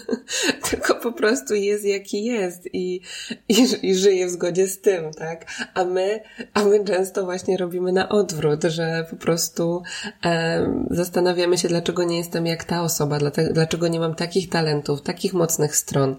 Tylko 0.70 0.94
po 0.94 1.12
prostu 1.12 1.54
jest 1.54 1.84
jaki 1.84 2.24
jest 2.24 2.68
i, 2.72 3.00
i, 3.48 3.66
i 3.82 3.94
żyje 3.94 4.26
w 4.26 4.30
zgodzie 4.30 4.68
z 4.68 4.80
tym, 4.80 5.12
tak? 5.12 5.46
A 5.74 5.84
my, 5.84 6.20
a 6.54 6.64
my 6.64 6.84
często 6.84 7.24
właśnie 7.24 7.56
robimy 7.56 7.92
na 7.92 8.08
odwrót, 8.08 8.64
że 8.64 9.06
po 9.10 9.16
prostu 9.16 9.82
e, 10.24 10.84
zastanawiamy 10.90 11.58
się, 11.58 11.68
dlaczego 11.68 12.04
nie 12.04 12.18
jestem 12.18 12.46
jak 12.46 12.64
ta 12.64 12.82
osoba, 12.82 13.18
dlaczego 13.52 13.88
nie 13.88 14.00
mam 14.00 14.14
takich 14.14 14.48
talentów, 14.48 15.02
takich 15.02 15.32
mocnych 15.32 15.76
stron. 15.76 16.16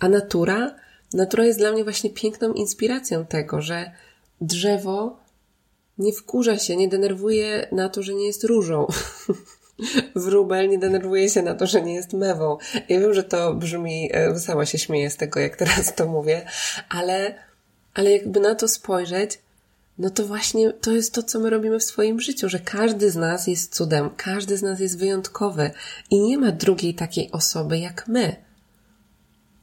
A 0.00 0.08
natura 0.08 0.74
Natura 1.14 1.44
jest 1.44 1.58
dla 1.58 1.72
mnie 1.72 1.84
właśnie 1.84 2.10
piękną 2.10 2.52
inspiracją 2.52 3.26
tego, 3.26 3.62
że 3.62 3.90
drzewo 4.40 5.16
nie 5.98 6.12
wkurza 6.12 6.58
się, 6.58 6.76
nie 6.76 6.88
denerwuje 6.88 7.68
na 7.72 7.88
to, 7.88 8.02
że 8.02 8.14
nie 8.14 8.26
jest 8.26 8.44
różą. 8.44 8.86
Wróbel 10.14 10.68
nie 10.68 10.78
denerwuje 10.78 11.28
się 11.28 11.42
na 11.42 11.54
to, 11.54 11.66
że 11.66 11.82
nie 11.82 11.94
jest 11.94 12.12
mewą. 12.12 12.58
Ja 12.88 13.00
wiem, 13.00 13.14
że 13.14 13.24
to 13.24 13.54
brzmi, 13.54 14.10
e, 14.12 14.38
sama 14.38 14.66
się 14.66 14.78
śmieję 14.78 15.10
z 15.10 15.16
tego, 15.16 15.40
jak 15.40 15.56
teraz 15.56 15.94
to 15.94 16.06
mówię, 16.06 16.46
ale, 16.88 17.34
ale 17.94 18.12
jakby 18.12 18.40
na 18.40 18.54
to 18.54 18.68
spojrzeć, 18.68 19.38
no 19.98 20.10
to 20.10 20.26
właśnie 20.26 20.72
to 20.72 20.92
jest 20.92 21.14
to, 21.14 21.22
co 21.22 21.40
my 21.40 21.50
robimy 21.50 21.78
w 21.78 21.84
swoim 21.84 22.20
życiu, 22.20 22.48
że 22.48 22.58
każdy 22.58 23.10
z 23.10 23.16
nas 23.16 23.46
jest 23.46 23.74
cudem, 23.74 24.10
każdy 24.16 24.56
z 24.56 24.62
nas 24.62 24.80
jest 24.80 24.98
wyjątkowy 24.98 25.70
i 26.10 26.20
nie 26.20 26.38
ma 26.38 26.52
drugiej 26.52 26.94
takiej 26.94 27.30
osoby 27.32 27.78
jak 27.78 28.08
my 28.08 28.36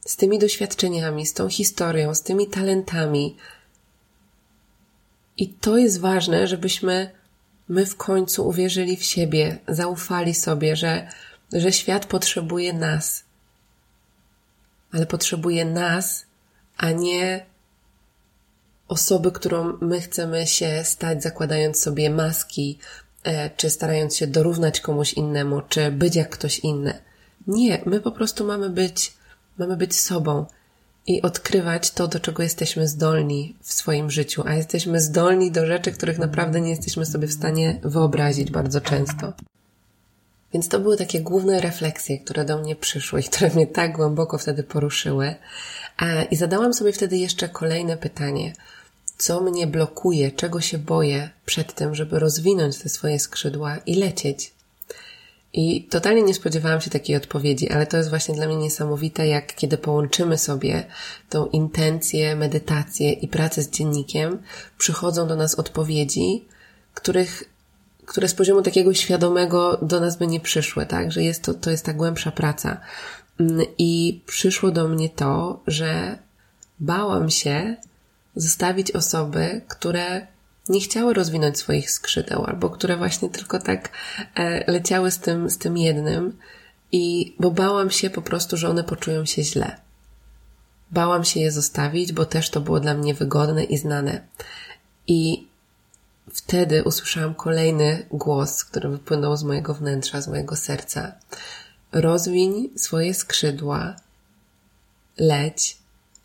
z 0.06 0.16
tymi 0.16 0.38
doświadczeniami, 0.38 1.26
z 1.26 1.34
tą 1.34 1.48
historią, 1.48 2.14
z 2.14 2.22
tymi 2.22 2.46
talentami. 2.46 3.36
I 5.36 5.48
to 5.48 5.78
jest 5.78 6.00
ważne, 6.00 6.46
żebyśmy 6.46 7.10
my 7.68 7.86
w 7.86 7.96
końcu 7.96 8.48
uwierzyli 8.48 8.96
w 8.96 9.04
siebie, 9.04 9.58
zaufali 9.68 10.34
sobie, 10.34 10.76
że, 10.76 11.08
że 11.52 11.72
świat 11.72 12.06
potrzebuje 12.06 12.72
nas. 12.72 13.24
Ale 14.92 15.06
potrzebuje 15.06 15.64
nas, 15.64 16.26
a 16.76 16.90
nie 16.90 17.46
osoby, 18.88 19.32
którą 19.32 19.78
my 19.80 20.00
chcemy 20.00 20.46
się 20.46 20.84
stać, 20.84 21.22
zakładając 21.22 21.80
sobie 21.80 22.10
maski, 22.10 22.78
e, 23.24 23.50
czy 23.50 23.70
starając 23.70 24.16
się 24.16 24.26
dorównać 24.26 24.80
komuś 24.80 25.12
innemu, 25.12 25.62
czy 25.68 25.90
być 25.90 26.16
jak 26.16 26.30
ktoś 26.30 26.58
inny. 26.58 27.02
Nie, 27.46 27.82
my 27.86 28.00
po 28.00 28.12
prostu 28.12 28.44
mamy 28.44 28.70
być 28.70 29.14
Mamy 29.58 29.76
być 29.76 30.00
sobą 30.00 30.46
i 31.06 31.22
odkrywać 31.22 31.90
to, 31.90 32.08
do 32.08 32.20
czego 32.20 32.42
jesteśmy 32.42 32.88
zdolni 32.88 33.56
w 33.62 33.72
swoim 33.72 34.10
życiu, 34.10 34.42
a 34.46 34.54
jesteśmy 34.54 35.00
zdolni 35.00 35.50
do 35.50 35.66
rzeczy, 35.66 35.92
których 35.92 36.18
naprawdę 36.18 36.60
nie 36.60 36.70
jesteśmy 36.70 37.06
sobie 37.06 37.26
w 37.28 37.32
stanie 37.32 37.80
wyobrazić 37.82 38.50
bardzo 38.50 38.80
często. 38.80 39.32
Więc 40.52 40.68
to 40.68 40.80
były 40.80 40.96
takie 40.96 41.20
główne 41.20 41.60
refleksje, 41.60 42.18
które 42.18 42.44
do 42.44 42.58
mnie 42.58 42.76
przyszły 42.76 43.20
i 43.20 43.24
które 43.24 43.50
mnie 43.50 43.66
tak 43.66 43.96
głęboko 43.96 44.38
wtedy 44.38 44.62
poruszyły. 44.62 45.34
I 46.30 46.36
zadałam 46.36 46.74
sobie 46.74 46.92
wtedy 46.92 47.16
jeszcze 47.16 47.48
kolejne 47.48 47.96
pytanie. 47.96 48.52
Co 49.18 49.40
mnie 49.40 49.66
blokuje, 49.66 50.30
czego 50.30 50.60
się 50.60 50.78
boję 50.78 51.30
przed 51.46 51.74
tym, 51.74 51.94
żeby 51.94 52.18
rozwinąć 52.18 52.78
te 52.78 52.88
swoje 52.88 53.18
skrzydła 53.18 53.76
i 53.76 53.94
lecieć? 53.94 54.52
I 55.54 55.84
totalnie 55.84 56.22
nie 56.22 56.34
spodziewałam 56.34 56.80
się 56.80 56.90
takiej 56.90 57.16
odpowiedzi, 57.16 57.70
ale 57.70 57.86
to 57.86 57.96
jest 57.96 58.10
właśnie 58.10 58.34
dla 58.34 58.46
mnie 58.46 58.56
niesamowite, 58.56 59.26
jak 59.26 59.54
kiedy 59.54 59.78
połączymy 59.78 60.38
sobie 60.38 60.84
tą 61.28 61.46
intencję, 61.46 62.36
medytację 62.36 63.12
i 63.12 63.28
pracę 63.28 63.62
z 63.62 63.70
dziennikiem, 63.70 64.38
przychodzą 64.78 65.26
do 65.28 65.36
nas 65.36 65.54
odpowiedzi, 65.54 66.44
których 66.94 67.52
które 68.06 68.28
z 68.28 68.34
poziomu 68.34 68.62
takiego 68.62 68.94
świadomego 68.94 69.78
do 69.82 70.00
nas 70.00 70.16
by 70.16 70.26
nie 70.26 70.40
przyszły, 70.40 70.86
tak? 70.86 71.12
Że 71.12 71.22
jest 71.22 71.42
to, 71.42 71.54
to 71.54 71.70
jest 71.70 71.84
ta 71.84 71.92
głębsza 71.92 72.30
praca. 72.30 72.80
Mm, 73.40 73.66
I 73.78 74.20
przyszło 74.26 74.70
do 74.70 74.88
mnie 74.88 75.08
to, 75.08 75.60
że 75.66 76.18
bałam 76.80 77.30
się 77.30 77.76
zostawić 78.36 78.90
osoby, 78.90 79.60
które 79.68 80.26
nie 80.68 80.80
chciały 80.80 81.14
rozwinąć 81.14 81.58
swoich 81.58 81.90
skrzydeł, 81.90 82.44
albo 82.44 82.70
które 82.70 82.96
właśnie 82.96 83.30
tylko 83.30 83.58
tak 83.58 83.90
e, 84.34 84.72
leciały 84.72 85.10
z 85.10 85.18
tym, 85.18 85.50
z 85.50 85.58
tym 85.58 85.76
jednym, 85.76 86.38
i 86.92 87.36
bo 87.40 87.50
bałam 87.50 87.90
się 87.90 88.10
po 88.10 88.22
prostu, 88.22 88.56
że 88.56 88.70
one 88.70 88.84
poczują 88.84 89.24
się 89.24 89.42
źle. 89.42 89.76
Bałam 90.90 91.24
się 91.24 91.40
je 91.40 91.52
zostawić, 91.52 92.12
bo 92.12 92.26
też 92.26 92.50
to 92.50 92.60
było 92.60 92.80
dla 92.80 92.94
mnie 92.94 93.14
wygodne 93.14 93.64
i 93.64 93.78
znane. 93.78 94.26
I 95.06 95.48
wtedy 96.32 96.84
usłyszałam 96.84 97.34
kolejny 97.34 98.06
głos, 98.10 98.64
który 98.64 98.88
wypłynął 98.88 99.36
z 99.36 99.42
mojego 99.42 99.74
wnętrza, 99.74 100.20
z 100.20 100.28
mojego 100.28 100.56
serca. 100.56 101.12
Rozwiń 101.92 102.70
swoje 102.76 103.14
skrzydła, 103.14 103.96
leć, 105.18 105.78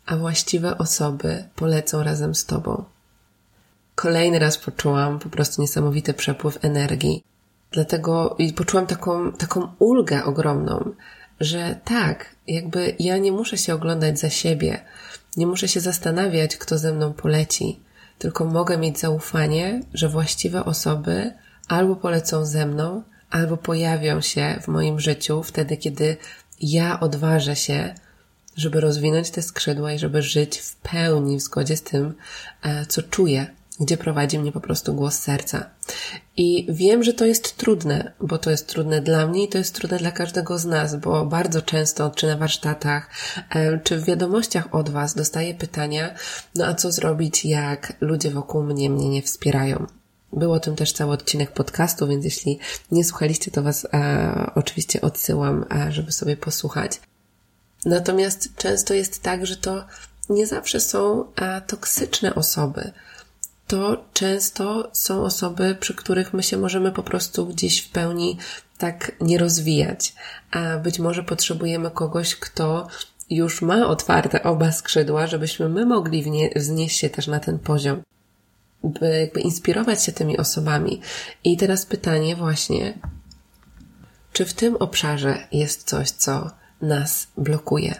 a 0.06 0.16
właściwe 0.16 0.78
osoby 0.78 1.44
polecą 1.56 2.02
razem 2.02 2.34
z 2.34 2.46
tobą. 2.46 2.84
Kolejny 3.98 4.38
raz 4.38 4.58
poczułam 4.58 5.18
po 5.18 5.28
prostu 5.28 5.62
niesamowity 5.62 6.14
przepływ 6.14 6.64
energii. 6.64 7.24
Dlatego 7.70 8.36
poczułam 8.56 8.86
taką, 8.86 9.32
taką 9.32 9.68
ulgę 9.78 10.24
ogromną, 10.24 10.94
że 11.40 11.80
tak, 11.84 12.34
jakby 12.46 12.96
ja 12.98 13.18
nie 13.18 13.32
muszę 13.32 13.58
się 13.58 13.74
oglądać 13.74 14.18
za 14.18 14.30
siebie, 14.30 14.80
nie 15.36 15.46
muszę 15.46 15.68
się 15.68 15.80
zastanawiać, 15.80 16.56
kto 16.56 16.78
ze 16.78 16.92
mną 16.92 17.12
poleci, 17.12 17.80
tylko 18.18 18.44
mogę 18.44 18.78
mieć 18.78 18.98
zaufanie, 18.98 19.80
że 19.94 20.08
właściwe 20.08 20.64
osoby 20.64 21.32
albo 21.68 21.96
polecą 21.96 22.44
ze 22.44 22.66
mną, 22.66 23.02
albo 23.30 23.56
pojawią 23.56 24.20
się 24.20 24.58
w 24.62 24.68
moim 24.68 25.00
życiu 25.00 25.42
wtedy, 25.42 25.76
kiedy 25.76 26.16
ja 26.60 27.00
odważę 27.00 27.56
się, 27.56 27.94
żeby 28.56 28.80
rozwinąć 28.80 29.30
te 29.30 29.42
skrzydła 29.42 29.92
i 29.92 29.98
żeby 29.98 30.22
żyć 30.22 30.58
w 30.58 30.76
pełni 30.76 31.36
w 31.36 31.42
zgodzie 31.42 31.76
z 31.76 31.82
tym, 31.82 32.14
e, 32.62 32.86
co 32.86 33.02
czuję, 33.02 33.57
gdzie 33.80 33.96
prowadzi 33.96 34.38
mnie 34.38 34.52
po 34.52 34.60
prostu 34.60 34.94
głos 34.94 35.18
serca. 35.18 35.70
I 36.36 36.66
wiem, 36.68 37.04
że 37.04 37.12
to 37.12 37.26
jest 37.26 37.56
trudne, 37.56 38.12
bo 38.20 38.38
to 38.38 38.50
jest 38.50 38.66
trudne 38.66 39.00
dla 39.00 39.26
mnie 39.26 39.44
i 39.44 39.48
to 39.48 39.58
jest 39.58 39.74
trudne 39.74 39.98
dla 39.98 40.10
każdego 40.10 40.58
z 40.58 40.64
nas, 40.64 40.96
bo 40.96 41.26
bardzo 41.26 41.62
często, 41.62 42.10
czy 42.10 42.26
na 42.26 42.36
warsztatach, 42.36 43.10
czy 43.84 43.98
w 43.98 44.04
wiadomościach 44.04 44.74
od 44.74 44.90
Was 44.90 45.14
dostaję 45.14 45.54
pytania, 45.54 46.14
no 46.54 46.66
a 46.66 46.74
co 46.74 46.92
zrobić, 46.92 47.44
jak 47.44 47.92
ludzie 48.00 48.30
wokół 48.30 48.62
mnie 48.62 48.90
mnie 48.90 49.08
nie 49.08 49.22
wspierają? 49.22 49.86
Był 50.32 50.52
o 50.52 50.60
tym 50.60 50.76
też 50.76 50.92
cały 50.92 51.12
odcinek 51.12 51.52
podcastu, 51.52 52.06
więc 52.08 52.24
jeśli 52.24 52.58
nie 52.90 53.04
słuchaliście, 53.04 53.50
to 53.50 53.62
Was 53.62 53.86
e, 53.92 54.50
oczywiście 54.54 55.00
odsyłam, 55.00 55.64
e, 55.72 55.92
żeby 55.92 56.12
sobie 56.12 56.36
posłuchać. 56.36 57.00
Natomiast 57.84 58.56
często 58.56 58.94
jest 58.94 59.22
tak, 59.22 59.46
że 59.46 59.56
to 59.56 59.84
nie 60.28 60.46
zawsze 60.46 60.80
są 60.80 61.24
e, 61.36 61.60
toksyczne 61.60 62.34
osoby 62.34 62.92
to 63.68 64.04
często 64.12 64.90
są 64.92 65.24
osoby, 65.24 65.76
przy 65.80 65.94
których 65.94 66.34
my 66.34 66.42
się 66.42 66.56
możemy 66.56 66.92
po 66.92 67.02
prostu 67.02 67.46
gdzieś 67.46 67.80
w 67.80 67.90
pełni 67.90 68.38
tak 68.78 69.12
nie 69.20 69.38
rozwijać. 69.38 70.14
A 70.50 70.78
być 70.78 70.98
może 70.98 71.22
potrzebujemy 71.22 71.90
kogoś, 71.90 72.36
kto 72.36 72.88
już 73.30 73.62
ma 73.62 73.86
otwarte 73.86 74.42
oba 74.42 74.72
skrzydła, 74.72 75.26
żebyśmy 75.26 75.68
my 75.68 75.86
mogli 75.86 76.24
wznieść 76.56 76.98
się 76.98 77.10
też 77.10 77.26
na 77.26 77.40
ten 77.40 77.58
poziom. 77.58 78.02
By 78.84 79.18
jakby 79.20 79.40
inspirować 79.40 80.04
się 80.04 80.12
tymi 80.12 80.38
osobami. 80.38 81.00
I 81.44 81.56
teraz 81.56 81.86
pytanie 81.86 82.36
właśnie, 82.36 82.98
czy 84.32 84.44
w 84.44 84.54
tym 84.54 84.76
obszarze 84.76 85.48
jest 85.52 85.88
coś, 85.88 86.10
co 86.10 86.50
nas 86.82 87.28
blokuje? 87.36 87.94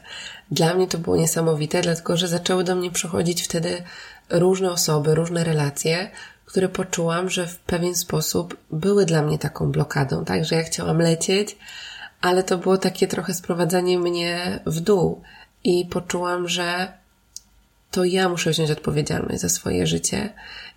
Dla 0.50 0.74
mnie 0.74 0.86
to 0.86 0.98
było 0.98 1.16
niesamowite, 1.16 1.82
dlatego 1.82 2.16
że 2.16 2.28
zaczęły 2.28 2.64
do 2.64 2.74
mnie 2.74 2.90
przychodzić 2.90 3.42
wtedy 3.42 3.82
różne 4.30 4.70
osoby, 4.70 5.14
różne 5.14 5.44
relacje, 5.44 6.10
które 6.44 6.68
poczułam, 6.68 7.30
że 7.30 7.46
w 7.46 7.58
pewien 7.58 7.94
sposób 7.94 8.56
były 8.70 9.06
dla 9.06 9.22
mnie 9.22 9.38
taką 9.38 9.72
blokadą, 9.72 10.24
tak? 10.24 10.44
Że 10.44 10.56
ja 10.56 10.62
chciałam 10.62 10.98
lecieć, 10.98 11.56
ale 12.20 12.42
to 12.42 12.58
było 12.58 12.78
takie 12.78 13.08
trochę 13.08 13.34
sprowadzanie 13.34 13.98
mnie 13.98 14.60
w 14.66 14.80
dół 14.80 15.22
i 15.64 15.86
poczułam, 15.86 16.48
że 16.48 16.92
to 17.90 18.04
ja 18.04 18.28
muszę 18.28 18.50
wziąć 18.50 18.70
odpowiedzialność 18.70 19.40
za 19.40 19.48
swoje 19.48 19.86
życie 19.86 20.32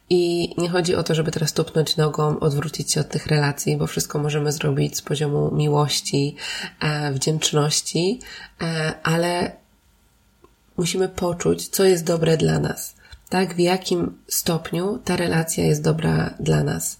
i 0.10 0.54
nie 0.58 0.70
chodzi 0.70 0.96
o 0.96 1.04
to, 1.04 1.16
żeby 1.16 1.32
teraz 1.32 1.54
tupnąć 1.54 1.98
nogą, 1.98 2.40
odwrócić 2.40 2.92
się 2.92 3.02
od 3.02 3.10
tych 3.10 3.28
relacji, 3.28 3.78
bo 3.78 3.88
wszystko 3.88 4.20
możemy 4.20 4.52
zrobić 4.52 4.98
z 4.98 5.02
poziomu 5.02 5.52
miłości, 5.56 6.36
e, 6.80 7.14
wdzięczności, 7.14 8.20
e, 8.62 8.94
ale 9.04 9.52
musimy 10.78 11.10
poczuć, 11.10 11.68
co 11.68 11.84
jest 11.84 12.04
dobre 12.04 12.38
dla 12.38 12.60
nas 12.60 13.02
tak, 13.32 13.54
w 13.56 13.60
jakim 13.60 14.18
stopniu 14.28 15.00
ta 15.06 15.16
relacja 15.16 15.66
jest 15.66 15.84
dobra 15.84 16.34
dla 16.40 16.64
nas. 16.64 17.00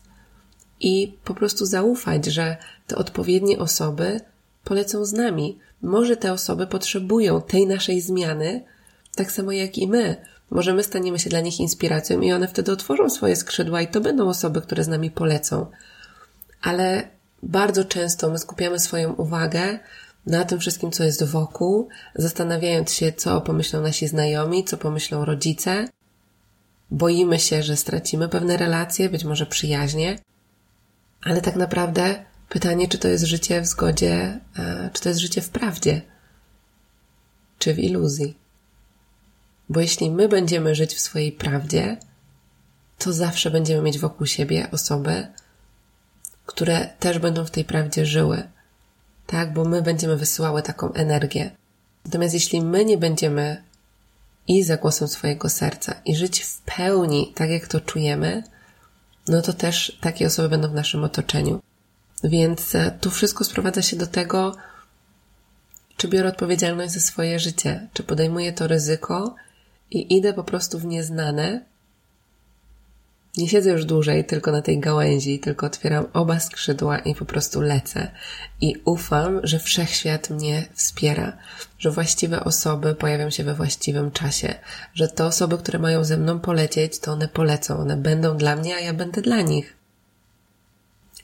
I 0.80 1.18
po 1.24 1.34
prostu 1.34 1.66
zaufać, 1.66 2.26
że 2.26 2.58
te 2.88 2.96
odpowiednie 2.96 3.60
osoby 3.60 4.22
polecą 4.64 5.06
z 5.06 5.14
nami. 5.14 5.60
Może 5.82 6.18
te 6.18 6.34
osoby 6.34 6.68
potrzebują 6.68 7.42
tej 7.42 7.68
naszej 7.68 8.02
zmiany, 8.02 8.64
tak 9.16 9.32
samo 9.32 9.52
jak 9.52 9.78
i 9.78 9.88
my. 9.88 10.16
Może 10.50 10.74
my 10.74 10.84
staniemy 10.84 11.20
się 11.20 11.30
dla 11.30 11.40
nich 11.40 11.60
inspiracją 11.60 12.22
i 12.22 12.32
one 12.32 12.48
wtedy 12.48 12.72
otworzą 12.72 13.10
swoje 13.10 13.36
skrzydła 13.36 13.82
i 13.82 13.88
to 13.88 14.02
będą 14.02 14.30
osoby, 14.30 14.62
które 14.62 14.84
z 14.84 14.88
nami 14.88 15.12
polecą. 15.12 15.66
Ale 16.62 17.08
bardzo 17.44 17.86
często 17.86 18.30
my 18.30 18.40
skupiamy 18.40 18.80
swoją 18.80 19.14
uwagę 19.14 19.80
na 20.26 20.46
tym 20.46 20.60
wszystkim, 20.60 20.92
co 20.92 21.04
jest 21.04 21.24
wokół, 21.24 21.90
zastanawiając 22.16 22.94
się, 22.94 23.14
co 23.14 23.42
pomyślą 23.42 23.82
nasi 23.82 24.08
znajomi, 24.08 24.64
co 24.64 24.78
pomyślą 24.78 25.26
rodzice, 25.26 25.88
boimy 26.92 27.40
się, 27.40 27.64
że 27.64 27.78
stracimy 27.78 28.30
pewne 28.30 28.58
relacje, 28.58 29.10
być 29.10 29.24
może 29.24 29.46
przyjaźnie, 29.46 30.20
ale 31.24 31.42
tak 31.42 31.56
naprawdę 31.56 32.26
pytanie, 32.50 32.88
czy 32.88 32.98
to 32.98 33.08
jest 33.08 33.24
życie 33.24 33.62
w 33.62 33.66
zgodzie, 33.66 34.40
e, 34.58 34.90
czy 34.94 35.02
to 35.02 35.10
jest 35.10 35.22
życie 35.22 35.42
w 35.42 35.50
prawdzie, 35.50 36.02
czy 37.60 37.74
w 37.74 37.80
iluzji. 37.80 38.41
Bo 39.72 39.80
jeśli 39.80 40.12
my 40.12 40.28
będziemy 40.28 40.76
żyć 40.76 40.94
w 40.94 41.00
swojej 41.00 41.32
prawdzie, 41.32 41.98
to 42.98 43.14
zawsze 43.14 43.52
będziemy 43.52 43.82
mieć 43.82 44.00
wokół 44.00 44.28
siebie 44.28 44.68
osoby, 44.72 45.28
które 46.46 46.90
też 47.00 47.20
będą 47.20 47.46
w 47.46 47.52
tej 47.52 47.66
prawdzie 47.66 48.06
żyły. 48.06 48.44
Tak, 49.28 49.54
bo 49.54 49.66
my 49.66 49.82
będziemy 49.82 50.18
wysyłały 50.18 50.62
taką 50.62 50.94
energię. 50.94 51.52
Natomiast 52.06 52.34
jeśli 52.34 52.62
my 52.62 52.86
nie 52.86 52.98
będziemy 52.98 53.64
i 54.48 54.64
za 54.64 54.78
głosem 54.78 55.08
swojego 55.08 55.50
serca 55.50 55.96
i 56.06 56.16
żyć 56.16 56.44
w 56.44 56.62
pełni 56.62 57.34
tak, 57.36 57.50
jak 57.50 57.68
to 57.68 57.82
czujemy, 57.82 58.44
no 59.28 59.42
to 59.42 59.54
też 59.54 59.98
takie 60.02 60.28
osoby 60.28 60.50
będą 60.50 60.68
w 60.68 60.74
naszym 60.74 61.04
otoczeniu. 61.04 61.62
Więc 62.24 62.76
e, 62.76 62.92
tu 63.02 63.12
wszystko 63.12 63.44
sprowadza 63.44 63.82
się 63.82 63.98
do 63.98 64.08
tego, 64.08 64.56
czy 65.98 66.08
biorę 66.08 66.30
odpowiedzialność 66.30 66.94
za 66.94 67.00
swoje 67.00 67.40
życie, 67.40 67.88
czy 67.94 68.04
podejmuję 68.04 68.54
to 68.54 68.68
ryzyko 68.68 69.36
i 69.92 70.18
idę 70.18 70.34
po 70.34 70.44
prostu 70.44 70.80
w 70.80 70.86
nieznane, 70.86 71.66
nie 73.38 73.50
siedzę 73.50 73.72
już 73.72 73.86
dłużej 73.86 74.26
tylko 74.26 74.52
na 74.52 74.62
tej 74.62 74.80
gałęzi, 74.80 75.40
tylko 75.40 75.66
otwieram 75.66 76.06
oba 76.14 76.40
skrzydła 76.40 77.00
i 77.00 77.16
po 77.16 77.26
prostu 77.26 77.62
lecę. 77.62 78.12
I 78.62 78.76
ufam, 78.86 79.40
że 79.44 79.60
wszechświat 79.60 80.30
mnie 80.30 80.66
wspiera, 80.74 81.38
że 81.80 81.92
właściwe 81.92 82.44
osoby 82.44 82.96
pojawią 82.96 83.30
się 83.30 83.44
we 83.44 83.54
właściwym 83.54 84.12
czasie, 84.12 84.56
że 84.94 85.08
te 85.08 85.26
osoby, 85.26 85.58
które 85.58 85.80
mają 85.80 86.04
ze 86.04 86.18
mną 86.18 86.40
polecieć, 86.40 87.00
to 87.00 87.12
one 87.12 87.28
polecą, 87.28 87.78
one 87.78 87.98
będą 87.98 88.38
dla 88.38 88.56
mnie, 88.56 88.76
a 88.76 88.80
ja 88.80 88.94
będę 88.94 89.22
dla 89.22 89.42
nich. 89.42 89.74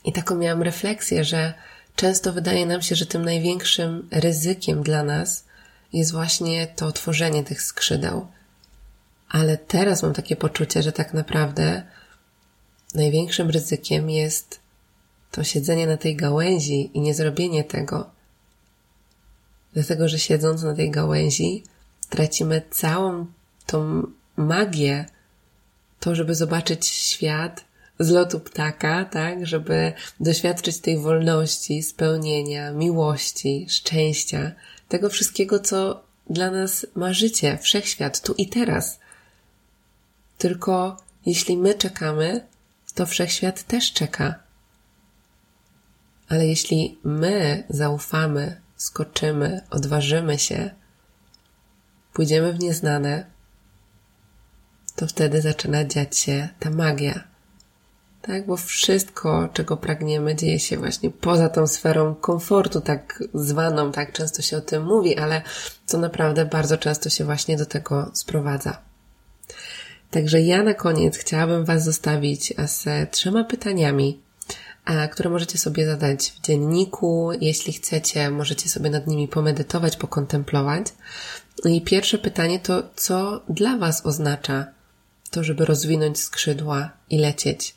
I 0.04 0.12
taką 0.12 0.36
miałam 0.36 0.62
refleksję, 0.62 1.24
że 1.24 1.54
często 1.96 2.32
wydaje 2.32 2.66
nam 2.66 2.82
się, 2.82 2.94
że 2.94 3.06
tym 3.06 3.24
największym 3.24 4.08
ryzykiem 4.10 4.82
dla 4.82 5.02
nas 5.02 5.44
jest 5.92 6.12
właśnie 6.12 6.66
to 6.66 6.92
tworzenie 6.92 7.44
tych 7.44 7.62
skrzydeł. 7.62 8.26
Ale 9.28 9.56
teraz 9.56 10.02
mam 10.02 10.14
takie 10.14 10.36
poczucie, 10.36 10.82
że 10.82 10.92
tak 10.92 11.14
naprawdę 11.14 11.82
największym 12.94 13.50
ryzykiem 13.50 14.10
jest 14.10 14.60
to 15.30 15.44
siedzenie 15.44 15.86
na 15.86 15.96
tej 15.96 16.16
gałęzi 16.16 16.90
i 16.94 17.00
nie 17.00 17.14
zrobienie 17.14 17.64
tego. 17.64 18.10
Dlatego, 19.74 20.08
że 20.08 20.18
siedząc 20.18 20.62
na 20.62 20.74
tej 20.74 20.90
gałęzi, 20.90 21.64
tracimy 22.08 22.62
całą 22.70 23.26
tą 23.66 24.02
magię, 24.36 25.06
to, 26.00 26.14
żeby 26.14 26.34
zobaczyć 26.34 26.86
świat 26.86 27.64
z 27.98 28.10
lotu 28.10 28.40
ptaka, 28.40 29.04
tak, 29.04 29.46
żeby 29.46 29.92
doświadczyć 30.20 30.78
tej 30.78 30.98
wolności, 30.98 31.82
spełnienia, 31.82 32.72
miłości, 32.72 33.66
szczęścia, 33.68 34.52
tego 34.88 35.08
wszystkiego, 35.08 35.58
co 35.58 36.02
dla 36.30 36.50
nas 36.50 36.86
ma 36.94 37.12
życie, 37.12 37.58
wszechświat, 37.60 38.20
tu 38.20 38.34
i 38.34 38.48
teraz. 38.48 38.98
Tylko 40.38 40.96
jeśli 41.26 41.56
my 41.56 41.74
czekamy, 41.74 42.46
to 42.94 43.06
wszechświat 43.06 43.62
też 43.62 43.92
czeka. 43.92 44.34
Ale 46.28 46.46
jeśli 46.46 46.98
my 47.04 47.64
zaufamy, 47.68 48.60
skoczymy, 48.76 49.60
odważymy 49.70 50.38
się, 50.38 50.70
pójdziemy 52.12 52.52
w 52.52 52.60
nieznane, 52.60 53.26
to 54.96 55.06
wtedy 55.06 55.42
zaczyna 55.42 55.84
dziać 55.84 56.16
się 56.18 56.48
ta 56.58 56.70
magia. 56.70 57.24
Tak, 58.22 58.46
bo 58.46 58.56
wszystko, 58.56 59.48
czego 59.52 59.76
pragniemy, 59.76 60.36
dzieje 60.36 60.58
się 60.58 60.76
właśnie 60.76 61.10
poza 61.10 61.48
tą 61.48 61.66
sferą 61.66 62.14
komfortu, 62.14 62.80
tak 62.80 63.22
zwaną, 63.34 63.92
tak 63.92 64.12
często 64.12 64.42
się 64.42 64.56
o 64.56 64.60
tym 64.60 64.84
mówi, 64.84 65.18
ale 65.18 65.42
co 65.86 65.98
naprawdę 65.98 66.44
bardzo 66.44 66.78
często 66.78 67.10
się 67.10 67.24
właśnie 67.24 67.56
do 67.56 67.66
tego 67.66 68.10
sprowadza. 68.14 68.78
Także 70.10 70.40
ja 70.40 70.62
na 70.62 70.74
koniec 70.74 71.16
chciałabym 71.16 71.64
Was 71.64 71.84
zostawić 71.84 72.54
z 72.66 73.10
trzema 73.10 73.44
pytaniami, 73.44 74.20
które 75.10 75.30
możecie 75.30 75.58
sobie 75.58 75.86
zadać 75.86 76.30
w 76.30 76.40
dzienniku. 76.40 77.30
Jeśli 77.40 77.72
chcecie, 77.72 78.30
możecie 78.30 78.68
sobie 78.68 78.90
nad 78.90 79.06
nimi 79.06 79.28
pomedytować, 79.28 79.96
pokontemplować. 79.96 80.86
I 81.64 81.82
pierwsze 81.82 82.18
pytanie 82.18 82.60
to, 82.60 82.82
co 82.96 83.40
dla 83.48 83.76
Was 83.76 84.06
oznacza 84.06 84.66
to, 85.30 85.44
żeby 85.44 85.64
rozwinąć 85.64 86.20
skrzydła 86.20 86.90
i 87.10 87.18
lecieć? 87.18 87.74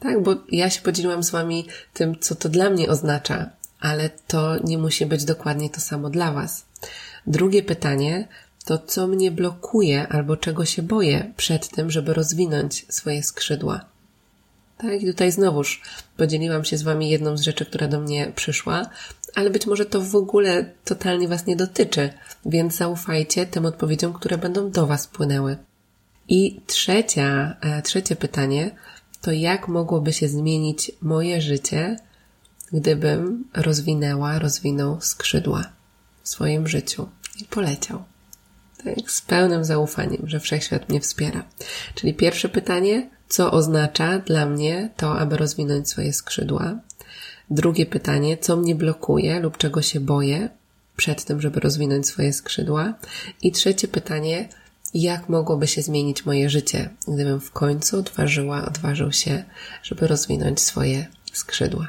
Tak, 0.00 0.22
bo 0.22 0.34
ja 0.48 0.70
się 0.70 0.82
podzieliłam 0.82 1.22
z 1.22 1.30
Wami 1.30 1.66
tym, 1.94 2.18
co 2.20 2.34
to 2.34 2.48
dla 2.48 2.70
mnie 2.70 2.88
oznacza, 2.88 3.50
ale 3.80 4.10
to 4.26 4.56
nie 4.64 4.78
musi 4.78 5.06
być 5.06 5.24
dokładnie 5.24 5.70
to 5.70 5.80
samo 5.80 6.10
dla 6.10 6.32
Was. 6.32 6.64
Drugie 7.26 7.62
pytanie 7.62 8.28
to, 8.64 8.78
co 8.78 9.06
mnie 9.06 9.30
blokuje 9.30 10.08
albo 10.08 10.36
czego 10.36 10.64
się 10.64 10.82
boję 10.82 11.32
przed 11.36 11.68
tym, 11.68 11.90
żeby 11.90 12.14
rozwinąć 12.14 12.86
swoje 12.88 13.22
skrzydła. 13.22 13.84
Tak, 14.78 15.02
i 15.02 15.06
tutaj 15.06 15.32
znowuż 15.32 15.82
podzieliłam 16.16 16.64
się 16.64 16.76
z 16.78 16.82
Wami 16.82 17.10
jedną 17.10 17.36
z 17.36 17.40
rzeczy, 17.40 17.66
która 17.66 17.88
do 17.88 18.00
mnie 18.00 18.32
przyszła, 18.36 18.90
ale 19.34 19.50
być 19.50 19.66
może 19.66 19.86
to 19.86 20.00
w 20.00 20.16
ogóle 20.16 20.64
totalnie 20.84 21.28
Was 21.28 21.46
nie 21.46 21.56
dotyczy, 21.56 22.10
więc 22.46 22.76
zaufajcie 22.76 23.46
tym 23.46 23.66
odpowiedziom, 23.66 24.12
które 24.12 24.38
będą 24.38 24.70
do 24.70 24.86
Was 24.86 25.06
płynęły. 25.06 25.56
I 26.28 26.60
trzecia, 26.66 27.56
e, 27.60 27.82
trzecie 27.82 28.16
pytanie 28.16 28.70
to 29.20 29.32
jak 29.32 29.68
mogłoby 29.68 30.12
się 30.12 30.28
zmienić 30.28 30.92
moje 31.02 31.40
życie, 31.40 31.96
gdybym 32.72 33.44
rozwinęła, 33.54 34.38
rozwinął 34.38 35.00
skrzydła 35.00 35.64
w 36.22 36.28
swoim 36.28 36.68
życiu 36.68 37.08
i 37.40 37.44
poleciał. 37.44 38.04
Tak, 38.84 39.10
z 39.10 39.22
pełnym 39.22 39.64
zaufaniem, 39.64 40.28
że 40.28 40.40
wszechświat 40.40 40.88
mnie 40.88 41.00
wspiera. 41.00 41.44
Czyli 41.94 42.14
pierwsze 42.14 42.48
pytanie, 42.48 43.10
co 43.28 43.52
oznacza 43.52 44.18
dla 44.18 44.46
mnie 44.46 44.90
to, 44.96 45.18
aby 45.18 45.36
rozwinąć 45.36 45.88
swoje 45.88 46.12
skrzydła? 46.12 46.78
Drugie 47.50 47.86
pytanie, 47.86 48.36
co 48.36 48.56
mnie 48.56 48.74
blokuje 48.74 49.40
lub 49.40 49.56
czego 49.56 49.82
się 49.82 50.00
boję 50.00 50.48
przed 50.96 51.24
tym, 51.24 51.40
żeby 51.40 51.60
rozwinąć 51.60 52.06
swoje 52.06 52.32
skrzydła? 52.32 52.94
I 53.42 53.52
trzecie 53.52 53.88
pytanie, 53.88 54.48
jak 54.94 55.28
mogłoby 55.28 55.66
się 55.66 55.82
zmienić 55.82 56.26
moje 56.26 56.50
życie, 56.50 56.90
gdybym 57.08 57.40
w 57.40 57.50
końcu 57.50 57.98
odważyła, 57.98 58.66
odważył 58.66 59.12
się, 59.12 59.44
żeby 59.82 60.06
rozwinąć 60.06 60.60
swoje 60.60 61.06
skrzydła. 61.32 61.88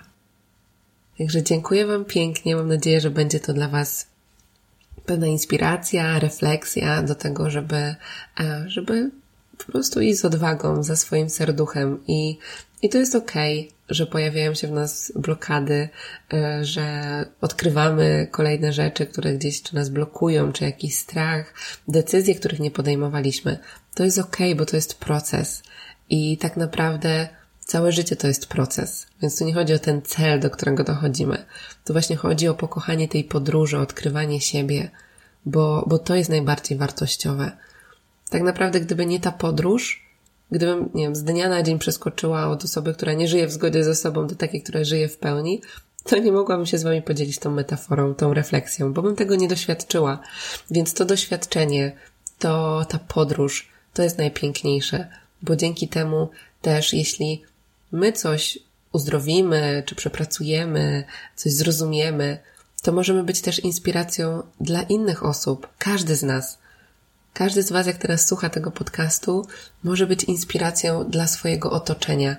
Także 1.17 1.43
dziękuję 1.43 1.85
Wam 1.85 2.05
pięknie. 2.05 2.55
Mam 2.55 2.67
nadzieję, 2.67 3.01
że 3.01 3.09
będzie 3.09 3.39
to 3.39 3.53
dla 3.53 3.67
Was 3.67 4.07
pewna 5.05 5.27
inspiracja, 5.27 6.19
refleksja 6.19 7.03
do 7.03 7.15
tego, 7.15 7.49
żeby, 7.49 7.95
e, 8.39 8.63
żeby 8.67 9.11
po 9.57 9.71
prostu 9.71 10.01
iść 10.01 10.19
z 10.19 10.25
odwagą 10.25 10.83
za 10.83 10.95
swoim 10.95 11.29
serduchem 11.29 11.99
i, 12.07 12.37
i 12.81 12.89
to 12.89 12.97
jest 12.97 13.15
okej, 13.15 13.59
okay, 13.59 13.75
że 13.89 14.05
pojawiają 14.05 14.53
się 14.53 14.67
w 14.67 14.71
nas 14.71 15.13
blokady, 15.15 15.89
e, 16.33 16.65
że 16.65 17.25
odkrywamy 17.41 18.27
kolejne 18.31 18.73
rzeczy, 18.73 19.05
które 19.05 19.33
gdzieś 19.33 19.61
czy 19.61 19.75
nas 19.75 19.89
blokują, 19.89 20.51
czy 20.51 20.63
jakiś 20.63 20.97
strach, 20.97 21.53
decyzje, 21.87 22.35
których 22.35 22.59
nie 22.59 22.71
podejmowaliśmy. 22.71 23.59
To 23.93 24.03
jest 24.03 24.19
okej, 24.19 24.53
okay, 24.53 24.55
bo 24.55 24.65
to 24.65 24.75
jest 24.75 24.99
proces 24.99 25.63
i 26.09 26.37
tak 26.37 26.57
naprawdę 26.57 27.27
całe 27.65 27.91
życie 27.91 28.15
to 28.15 28.27
jest 28.27 28.45
proces, 28.47 29.07
więc 29.21 29.39
tu 29.39 29.45
nie 29.45 29.53
chodzi 29.53 29.73
o 29.73 29.79
ten 29.79 30.01
cel, 30.01 30.39
do 30.39 30.49
którego 30.49 30.83
dochodzimy. 30.83 31.45
Tu 31.85 31.93
właśnie 31.93 32.15
chodzi 32.15 32.47
o 32.47 32.53
pokochanie 32.53 33.07
tej 33.07 33.23
podróży, 33.23 33.79
odkrywanie 33.79 34.41
siebie, 34.41 34.91
bo, 35.45 35.85
bo 35.87 35.99
to 35.99 36.15
jest 36.15 36.29
najbardziej 36.29 36.77
wartościowe. 36.77 37.51
Tak 38.29 38.41
naprawdę, 38.41 38.79
gdyby 38.79 39.05
nie 39.05 39.19
ta 39.19 39.31
podróż, 39.31 40.05
gdybym, 40.51 40.89
nie 40.93 41.03
wiem, 41.03 41.15
z 41.15 41.23
dnia 41.23 41.49
na 41.49 41.63
dzień 41.63 41.79
przeskoczyła 41.79 42.47
od 42.47 42.63
osoby, 42.63 42.93
która 42.93 43.13
nie 43.13 43.27
żyje 43.27 43.47
w 43.47 43.51
zgodzie 43.51 43.83
ze 43.83 43.95
sobą 43.95 44.27
do 44.27 44.35
takiej, 44.35 44.61
która 44.61 44.83
żyje 44.83 45.09
w 45.09 45.17
pełni, 45.17 45.61
to 46.03 46.17
nie 46.17 46.31
mogłabym 46.31 46.65
się 46.65 46.77
z 46.77 46.83
Wami 46.83 47.01
podzielić 47.01 47.39
tą 47.39 47.51
metaforą, 47.51 48.15
tą 48.15 48.33
refleksją, 48.33 48.93
bo 48.93 49.01
bym 49.01 49.15
tego 49.15 49.35
nie 49.35 49.47
doświadczyła. 49.47 50.19
Więc 50.71 50.93
to 50.93 51.05
doświadczenie, 51.05 51.91
to 52.39 52.85
ta 52.89 52.99
podróż, 52.99 53.69
to 53.93 54.03
jest 54.03 54.17
najpiękniejsze, 54.17 55.07
bo 55.41 55.55
dzięki 55.55 55.87
temu 55.87 56.29
też, 56.61 56.93
jeśli 56.93 57.43
my 57.95 58.11
coś 58.11 58.59
uzdrowimy, 58.91 59.83
czy 59.85 59.95
przepracujemy, 59.95 61.03
coś 61.35 61.53
zrozumiemy, 61.53 62.39
to 62.81 62.91
możemy 62.91 63.23
być 63.23 63.41
też 63.41 63.59
inspiracją 63.59 64.43
dla 64.61 64.81
innych 64.81 65.25
osób, 65.25 65.67
każdy 65.77 66.15
z 66.15 66.23
nas. 66.23 66.57
Każdy 67.33 67.63
z 67.63 67.71
Was, 67.71 67.87
jak 67.87 67.97
teraz 67.97 68.27
słucha 68.27 68.49
tego 68.49 68.71
podcastu, 68.71 69.47
może 69.83 70.07
być 70.07 70.23
inspiracją 70.23 71.09
dla 71.09 71.27
swojego 71.27 71.71
otoczenia. 71.71 72.35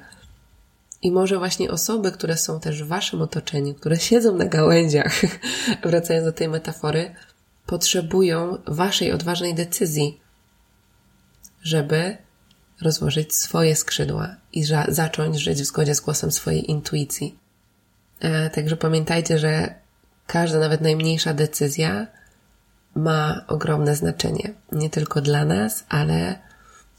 I 1.02 1.12
może 1.12 1.38
właśnie 1.38 1.70
osoby, 1.70 2.12
które 2.12 2.36
są 2.36 2.60
też 2.60 2.82
w 2.82 2.86
Waszym 2.86 3.22
otoczeniu, 3.22 3.74
które 3.74 3.96
siedzą 3.96 4.36
na 4.36 4.44
gałęziach, 4.44 5.20
wracając 5.84 6.26
do 6.26 6.32
tej 6.32 6.48
metafory, 6.48 7.14
potrzebują 7.66 8.58
Waszej 8.66 9.12
odważnej 9.12 9.54
decyzji, 9.54 10.20
żeby 11.62 12.25
rozłożyć 12.80 13.36
swoje 13.36 13.76
skrzydła 13.76 14.36
i 14.52 14.64
zacząć 14.88 15.36
żyć 15.40 15.62
w 15.62 15.64
zgodzie 15.64 15.94
z 15.94 16.00
głosem 16.00 16.32
swojej 16.32 16.70
intuicji. 16.70 17.38
E, 18.20 18.50
także 18.50 18.76
pamiętajcie, 18.76 19.38
że 19.38 19.74
każda, 20.26 20.58
nawet 20.58 20.80
najmniejsza 20.80 21.34
decyzja 21.34 22.06
ma 22.94 23.44
ogromne 23.48 23.96
znaczenie. 23.96 24.54
Nie 24.72 24.90
tylko 24.90 25.20
dla 25.20 25.44
nas, 25.44 25.84
ale 25.88 26.38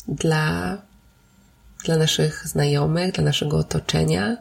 dla, 0.08 0.78
dla 1.86 1.98
naszych 1.98 2.48
znajomych, 2.48 3.12
dla 3.12 3.24
naszego 3.24 3.58
otoczenia. 3.58 4.38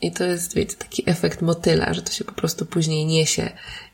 I 0.00 0.12
to 0.12 0.24
jest, 0.24 0.54
wiecie, 0.54 0.76
taki 0.76 1.10
efekt 1.10 1.42
motyla, 1.42 1.94
że 1.94 2.02
to 2.02 2.12
się 2.12 2.24
po 2.24 2.32
prostu 2.32 2.66
później 2.66 3.06
niesie. 3.06 3.50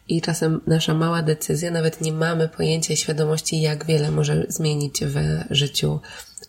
I 0.09 0.21
czasem 0.21 0.61
nasza 0.67 0.95
mała 0.95 1.23
decyzja, 1.23 1.71
nawet 1.71 2.01
nie 2.01 2.13
mamy 2.13 2.49
pojęcia 2.49 2.95
i 2.95 2.97
świadomości, 2.97 3.61
jak 3.61 3.87
wiele 3.87 4.11
może 4.11 4.47
zmienić 4.49 5.01
w 5.05 5.45
życiu 5.51 6.01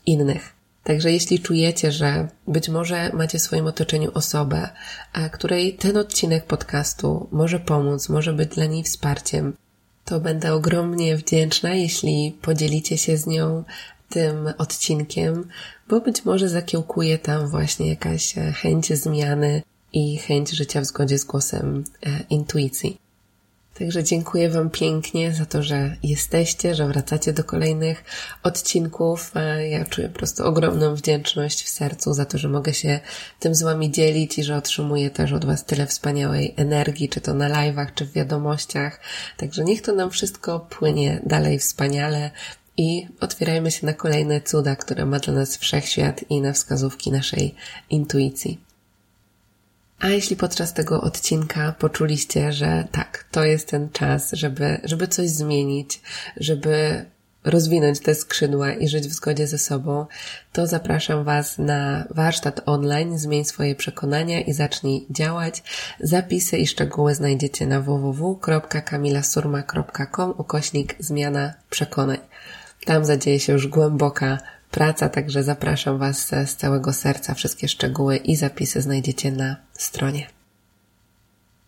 innych. 0.05 0.55
Także 0.83 1.11
jeśli 1.11 1.39
czujecie, 1.39 1.91
że 1.91 2.27
być 2.47 2.69
może 2.69 3.11
macie 3.13 3.39
w 3.39 3.41
swoim 3.41 3.67
otoczeniu 3.67 4.11
osobę, 4.13 4.69
a 5.13 5.29
której 5.29 5.73
ten 5.73 5.97
odcinek 5.97 6.45
podcastu 6.45 7.27
może 7.31 7.59
pomóc, 7.59 8.09
może 8.09 8.33
być 8.33 8.49
dla 8.49 8.65
niej 8.65 8.83
wsparciem, 8.83 9.53
to 10.05 10.19
będę 10.19 10.53
ogromnie 10.53 11.17
wdzięczna, 11.17 11.73
jeśli 11.73 12.37
podzielicie 12.41 12.97
się 12.97 13.17
z 13.17 13.27
nią 13.27 13.63
tym 14.09 14.53
odcinkiem, 14.57 15.47
bo 15.89 16.01
być 16.01 16.25
może 16.25 16.49
zakiełkuje 16.49 17.17
tam 17.17 17.47
właśnie 17.47 17.89
jakaś 17.89 18.33
chęć 18.53 18.93
zmiany 18.93 19.61
i 19.93 20.17
chęć 20.17 20.49
życia 20.49 20.81
w 20.81 20.85
zgodzie 20.85 21.17
z 21.17 21.23
głosem 21.23 21.83
e, 22.05 22.19
intuicji. 22.29 23.04
Także 23.79 24.03
dziękuję 24.03 24.49
Wam 24.49 24.69
pięknie 24.69 25.33
za 25.33 25.45
to, 25.45 25.63
że 25.63 25.95
jesteście, 26.03 26.75
że 26.75 26.87
wracacie 26.87 27.33
do 27.33 27.43
kolejnych 27.43 28.03
odcinków. 28.43 29.31
E, 29.35 29.69
ja 29.69 29.85
czuję 29.85 30.09
po 30.09 30.17
prostu 30.17 30.45
ogromną 30.45 30.95
wdzięczność 30.95 31.63
w 31.63 31.69
sercu 31.69 32.13
za 32.13 32.25
to, 32.25 32.37
że 32.37 32.49
mogę 32.49 32.73
się 32.73 32.99
tym 33.39 33.55
z 33.55 33.63
Wami 33.63 33.91
dzielić 33.91 34.39
i 34.39 34.43
że 34.43 34.55
otrzymuję 34.55 35.09
też 35.09 35.33
od 35.33 35.45
Was 35.45 35.65
tyle 35.65 35.87
wspaniałej 35.87 36.53
energii, 36.57 37.09
czy 37.09 37.21
to 37.21 37.33
na 37.33 37.49
live'ach, 37.49 37.87
czy 37.95 38.05
w 38.05 38.11
wiadomościach. 38.11 38.99
Także 39.37 39.63
niech 39.63 39.81
to 39.81 39.93
nam 39.93 40.11
wszystko 40.11 40.59
płynie 40.59 41.21
dalej 41.25 41.59
wspaniale 41.59 42.31
i 42.77 43.07
otwierajmy 43.19 43.71
się 43.71 43.85
na 43.85 43.93
kolejne 43.93 44.41
cuda, 44.41 44.75
które 44.75 45.05
ma 45.05 45.19
dla 45.19 45.33
nas 45.33 45.57
wszechświat 45.57 46.25
i 46.29 46.41
na 46.41 46.53
wskazówki 46.53 47.11
naszej 47.11 47.55
intuicji. 47.89 48.64
A 49.99 50.09
jeśli 50.09 50.35
podczas 50.35 50.73
tego 50.73 51.01
odcinka 51.01 51.75
poczuliście, 51.79 52.53
że 52.53 52.87
tak, 52.91 53.25
to 53.31 53.43
jest 53.43 53.69
ten 53.69 53.89
czas, 53.89 54.31
żeby, 54.33 54.81
żeby 54.83 55.07
coś 55.07 55.29
zmienić, 55.29 56.01
żeby 56.37 57.05
rozwinąć 57.45 57.99
te 57.99 58.15
skrzydła 58.15 58.73
i 58.73 58.87
żyć 58.87 59.07
w 59.07 59.13
zgodzie 59.13 59.47
ze 59.47 59.57
sobą, 59.57 60.05
to 60.53 60.67
zapraszam 60.67 61.23
Was 61.23 61.57
na 61.57 62.07
warsztat 62.09 62.61
online 62.65 63.19
Zmień 63.19 63.45
swoje 63.45 63.75
przekonania 63.75 64.41
i 64.41 64.53
zacznij 64.53 65.05
działać. 65.09 65.63
Zapisy 65.99 66.57
i 66.57 66.67
szczegóły 66.67 67.15
znajdziecie 67.15 67.67
na 67.67 67.81
www.kamilasurma.com 67.81 70.33
ukośnik 70.37 70.95
zmiana 70.99 71.53
przekonań. 71.69 72.17
Tam 72.85 73.05
zadzieje 73.05 73.39
się 73.39 73.53
już 73.53 73.67
głęboka 73.67 74.37
praca, 74.75 75.09
także 75.09 75.43
zapraszam 75.43 75.97
Was 75.97 76.27
z 76.45 76.55
całego 76.55 76.93
serca. 76.93 77.33
Wszystkie 77.33 77.67
szczegóły 77.67 78.17
i 78.17 78.35
zapisy 78.35 78.81
znajdziecie 78.81 79.31
na 79.31 79.55
stronie. 79.73 80.27